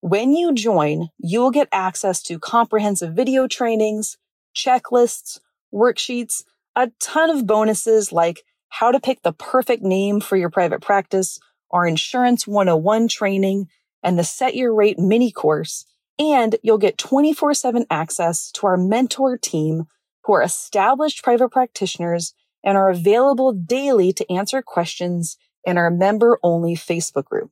When 0.00 0.34
you 0.34 0.52
join, 0.52 1.08
you 1.18 1.40
will 1.40 1.52
get 1.52 1.68
access 1.70 2.20
to 2.24 2.40
comprehensive 2.40 3.14
video 3.14 3.46
trainings, 3.46 4.18
checklists, 4.56 5.38
worksheets, 5.72 6.42
a 6.74 6.90
ton 7.00 7.30
of 7.30 7.46
bonuses 7.46 8.12
like 8.12 8.42
how 8.70 8.90
to 8.90 9.00
pick 9.00 9.22
the 9.22 9.32
perfect 9.32 9.82
name 9.82 10.20
for 10.20 10.36
your 10.36 10.50
private 10.50 10.82
practice, 10.82 11.38
our 11.70 11.86
insurance 11.86 12.46
101 12.46 13.08
training, 13.08 13.68
and 14.08 14.18
the 14.18 14.24
Set 14.24 14.56
Your 14.56 14.74
Rate 14.74 14.98
mini 14.98 15.30
course. 15.30 15.84
And 16.18 16.56
you'll 16.62 16.78
get 16.78 16.96
24 16.96 17.52
7 17.52 17.84
access 17.90 18.50
to 18.52 18.66
our 18.66 18.78
mentor 18.78 19.36
team 19.36 19.84
who 20.24 20.32
are 20.32 20.42
established 20.42 21.22
private 21.22 21.50
practitioners 21.50 22.32
and 22.64 22.78
are 22.78 22.88
available 22.88 23.52
daily 23.52 24.14
to 24.14 24.32
answer 24.32 24.62
questions 24.62 25.36
in 25.64 25.76
our 25.76 25.90
member 25.90 26.40
only 26.42 26.74
Facebook 26.74 27.26
group. 27.26 27.50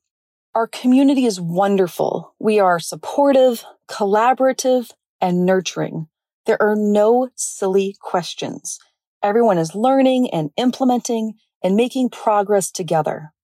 Our 0.55 0.67
community 0.67 1.27
is 1.27 1.39
wonderful. 1.39 2.35
We 2.39 2.59
are 2.59 2.81
supportive, 2.81 3.63
collaborative, 3.87 4.91
and 5.21 5.45
nurturing. 5.45 6.07
There 6.47 6.61
are 6.63 6.75
no 6.75 7.29
silly 7.37 7.97
questions. 8.01 8.79
Everyone 9.23 9.59
is 9.59 9.75
learning 9.75 10.31
and 10.31 10.51
implementing 10.57 11.35
and 11.63 11.77
making 11.77 12.09
progress 12.09 12.71
together. 12.71 13.35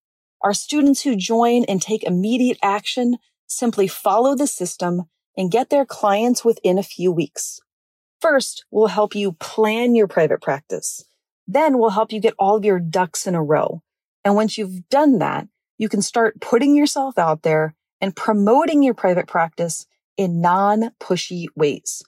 Our 0.42 0.52
students 0.52 1.02
who 1.02 1.14
join 1.14 1.64
and 1.64 1.80
take 1.80 2.02
immediate 2.02 2.58
action 2.62 3.18
simply 3.46 3.86
follow 3.86 4.34
the 4.34 4.46
system 4.46 5.04
and 5.36 5.50
get 5.50 5.70
their 5.70 5.86
clients 5.86 6.44
within 6.44 6.78
a 6.78 6.82
few 6.82 7.12
weeks. 7.12 7.60
First, 8.20 8.64
we'll 8.70 8.88
help 8.88 9.14
you 9.14 9.32
plan 9.32 9.94
your 9.94 10.08
private 10.08 10.42
practice. 10.42 11.04
Then 11.46 11.78
we'll 11.78 11.90
help 11.90 12.12
you 12.12 12.20
get 12.20 12.34
all 12.38 12.56
of 12.56 12.64
your 12.64 12.78
ducks 12.78 13.26
in 13.26 13.34
a 13.34 13.42
row. 13.42 13.82
And 14.24 14.34
once 14.34 14.58
you've 14.58 14.88
done 14.88 15.18
that, 15.18 15.48
you 15.78 15.88
can 15.88 16.02
start 16.02 16.40
putting 16.40 16.76
yourself 16.76 17.18
out 17.18 17.42
there 17.42 17.74
and 18.00 18.14
promoting 18.14 18.82
your 18.82 18.94
private 18.94 19.26
practice 19.26 19.86
in 20.16 20.40
non-pushy 20.40 21.46
ways. 21.56 22.02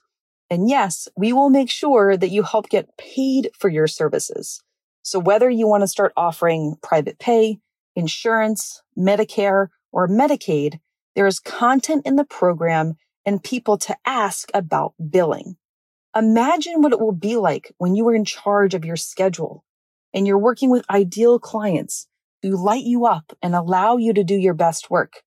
And 0.49 0.69
yes, 0.69 1.07
we 1.17 1.33
will 1.33 1.49
make 1.49 1.69
sure 1.69 2.15
that 2.15 2.29
you 2.29 2.43
help 2.43 2.69
get 2.69 2.97
paid 2.97 3.49
for 3.57 3.69
your 3.69 3.87
services. 3.87 4.61
So 5.01 5.19
whether 5.19 5.49
you 5.49 5.67
want 5.67 5.81
to 5.81 5.87
start 5.87 6.13
offering 6.15 6.75
private 6.81 7.19
pay, 7.19 7.59
insurance, 7.95 8.81
Medicare, 8.97 9.67
or 9.91 10.07
Medicaid, 10.07 10.79
there 11.15 11.27
is 11.27 11.39
content 11.39 12.05
in 12.05 12.15
the 12.15 12.25
program 12.25 12.95
and 13.25 13.43
people 13.43 13.77
to 13.79 13.95
ask 14.05 14.49
about 14.53 14.93
billing. 15.09 15.55
Imagine 16.15 16.81
what 16.81 16.93
it 16.93 16.99
will 16.99 17.11
be 17.11 17.35
like 17.35 17.73
when 17.77 17.95
you 17.95 18.07
are 18.07 18.15
in 18.15 18.25
charge 18.25 18.73
of 18.73 18.85
your 18.85 18.95
schedule 18.95 19.63
and 20.13 20.25
you're 20.25 20.37
working 20.37 20.69
with 20.69 20.89
ideal 20.89 21.39
clients 21.39 22.07
who 22.41 22.63
light 22.63 22.83
you 22.83 23.05
up 23.05 23.33
and 23.41 23.55
allow 23.55 23.97
you 23.97 24.13
to 24.13 24.23
do 24.23 24.35
your 24.35 24.53
best 24.53 24.89
work 24.89 25.23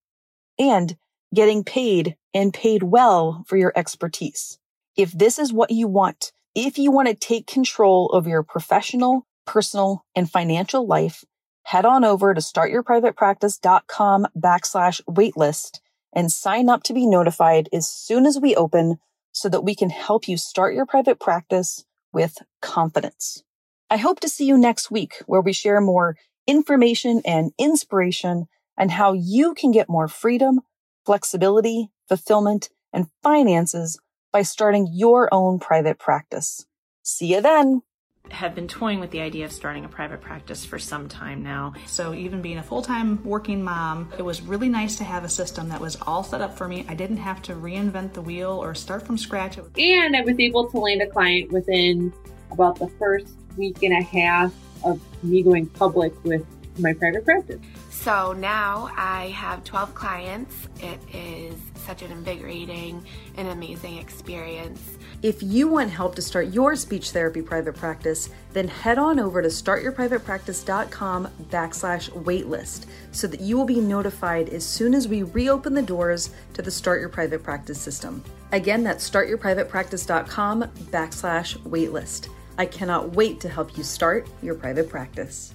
and 0.58 0.96
getting 1.34 1.64
paid 1.64 2.16
and 2.32 2.54
paid 2.54 2.82
well 2.82 3.44
for 3.46 3.56
your 3.56 3.72
expertise. 3.76 4.58
If 4.96 5.12
this 5.12 5.38
is 5.38 5.52
what 5.52 5.70
you 5.70 5.88
want, 5.88 6.32
if 6.54 6.78
you 6.78 6.90
want 6.90 7.08
to 7.08 7.14
take 7.14 7.46
control 7.46 8.08
of 8.10 8.26
your 8.26 8.42
professional, 8.42 9.26
personal, 9.46 10.04
and 10.14 10.30
financial 10.30 10.86
life, 10.86 11.24
head 11.68 11.84
on 11.84 12.02
over 12.02 12.32
to 12.32 12.40
startyourprivatepractice.com 12.40 14.26
backslash 14.34 15.02
waitlist 15.04 15.80
and 16.14 16.32
sign 16.32 16.70
up 16.70 16.82
to 16.82 16.94
be 16.94 17.06
notified 17.06 17.68
as 17.74 17.86
soon 17.86 18.24
as 18.24 18.40
we 18.40 18.56
open 18.56 18.98
so 19.32 19.50
that 19.50 19.60
we 19.60 19.74
can 19.74 19.90
help 19.90 20.26
you 20.26 20.38
start 20.38 20.74
your 20.74 20.86
private 20.86 21.20
practice 21.20 21.84
with 22.10 22.38
confidence. 22.62 23.44
I 23.90 23.98
hope 23.98 24.18
to 24.20 24.30
see 24.30 24.46
you 24.46 24.56
next 24.56 24.90
week 24.90 25.16
where 25.26 25.42
we 25.42 25.52
share 25.52 25.82
more 25.82 26.16
information 26.46 27.20
and 27.26 27.52
inspiration 27.58 28.46
on 28.78 28.88
how 28.88 29.12
you 29.12 29.52
can 29.52 29.70
get 29.70 29.90
more 29.90 30.08
freedom, 30.08 30.62
flexibility, 31.04 31.90
fulfillment, 32.08 32.70
and 32.94 33.08
finances 33.22 34.00
by 34.32 34.40
starting 34.40 34.88
your 34.90 35.28
own 35.34 35.58
private 35.58 35.98
practice. 35.98 36.64
See 37.02 37.34
you 37.34 37.42
then 37.42 37.82
have 38.30 38.54
been 38.54 38.68
toying 38.68 39.00
with 39.00 39.10
the 39.10 39.20
idea 39.20 39.44
of 39.44 39.52
starting 39.52 39.84
a 39.84 39.88
private 39.88 40.20
practice 40.20 40.64
for 40.64 40.78
some 40.78 41.08
time 41.08 41.42
now. 41.42 41.74
So 41.86 42.14
even 42.14 42.42
being 42.42 42.58
a 42.58 42.62
full-time 42.62 43.22
working 43.24 43.62
mom, 43.62 44.12
it 44.18 44.22
was 44.22 44.42
really 44.42 44.68
nice 44.68 44.96
to 44.96 45.04
have 45.04 45.24
a 45.24 45.28
system 45.28 45.68
that 45.70 45.80
was 45.80 45.96
all 46.02 46.22
set 46.22 46.40
up 46.40 46.56
for 46.56 46.68
me. 46.68 46.84
I 46.88 46.94
didn't 46.94 47.18
have 47.18 47.42
to 47.42 47.54
reinvent 47.54 48.12
the 48.12 48.22
wheel 48.22 48.50
or 48.50 48.74
start 48.74 49.06
from 49.06 49.18
scratch. 49.18 49.58
And 49.78 50.16
I 50.16 50.20
was 50.22 50.38
able 50.38 50.70
to 50.70 50.78
land 50.78 51.02
a 51.02 51.06
client 51.06 51.50
within 51.52 52.12
about 52.50 52.78
the 52.78 52.88
first 52.98 53.32
week 53.56 53.82
and 53.82 53.92
a 53.92 54.02
half 54.02 54.52
of 54.84 55.00
me 55.22 55.42
going 55.42 55.66
public 55.66 56.12
with 56.24 56.46
my 56.80 56.92
private 56.92 57.24
practice. 57.24 57.60
So 57.90 58.32
now 58.32 58.90
I 58.96 59.28
have 59.28 59.64
12 59.64 59.94
clients. 59.94 60.54
It 60.80 61.00
is 61.12 61.54
such 61.84 62.02
an 62.02 62.12
invigorating 62.12 63.04
and 63.36 63.48
amazing 63.48 63.98
experience. 63.98 64.98
If 65.22 65.42
you 65.42 65.66
want 65.66 65.90
help 65.90 66.14
to 66.14 66.22
start 66.22 66.52
your 66.52 66.76
speech 66.76 67.10
therapy 67.10 67.42
private 67.42 67.74
practice, 67.74 68.28
then 68.52 68.68
head 68.68 68.98
on 68.98 69.18
over 69.18 69.42
to 69.42 69.48
startyourprivatepractice.com 69.48 71.28
backslash 71.50 72.10
waitlist 72.10 72.86
so 73.10 73.26
that 73.26 73.40
you 73.40 73.56
will 73.56 73.64
be 73.64 73.80
notified 73.80 74.48
as 74.50 74.64
soon 74.64 74.94
as 74.94 75.08
we 75.08 75.24
reopen 75.24 75.74
the 75.74 75.82
doors 75.82 76.30
to 76.54 76.62
the 76.62 76.70
Start 76.70 77.00
Your 77.00 77.08
Private 77.08 77.42
Practice 77.42 77.80
system. 77.80 78.22
Again, 78.52 78.84
that's 78.84 79.08
startyourprivatepractice.com 79.08 80.62
backslash 80.90 81.58
waitlist. 81.62 82.28
I 82.58 82.66
cannot 82.66 83.14
wait 83.14 83.40
to 83.40 83.48
help 83.48 83.76
you 83.76 83.82
start 83.82 84.28
your 84.42 84.54
private 84.54 84.88
practice. 84.88 85.54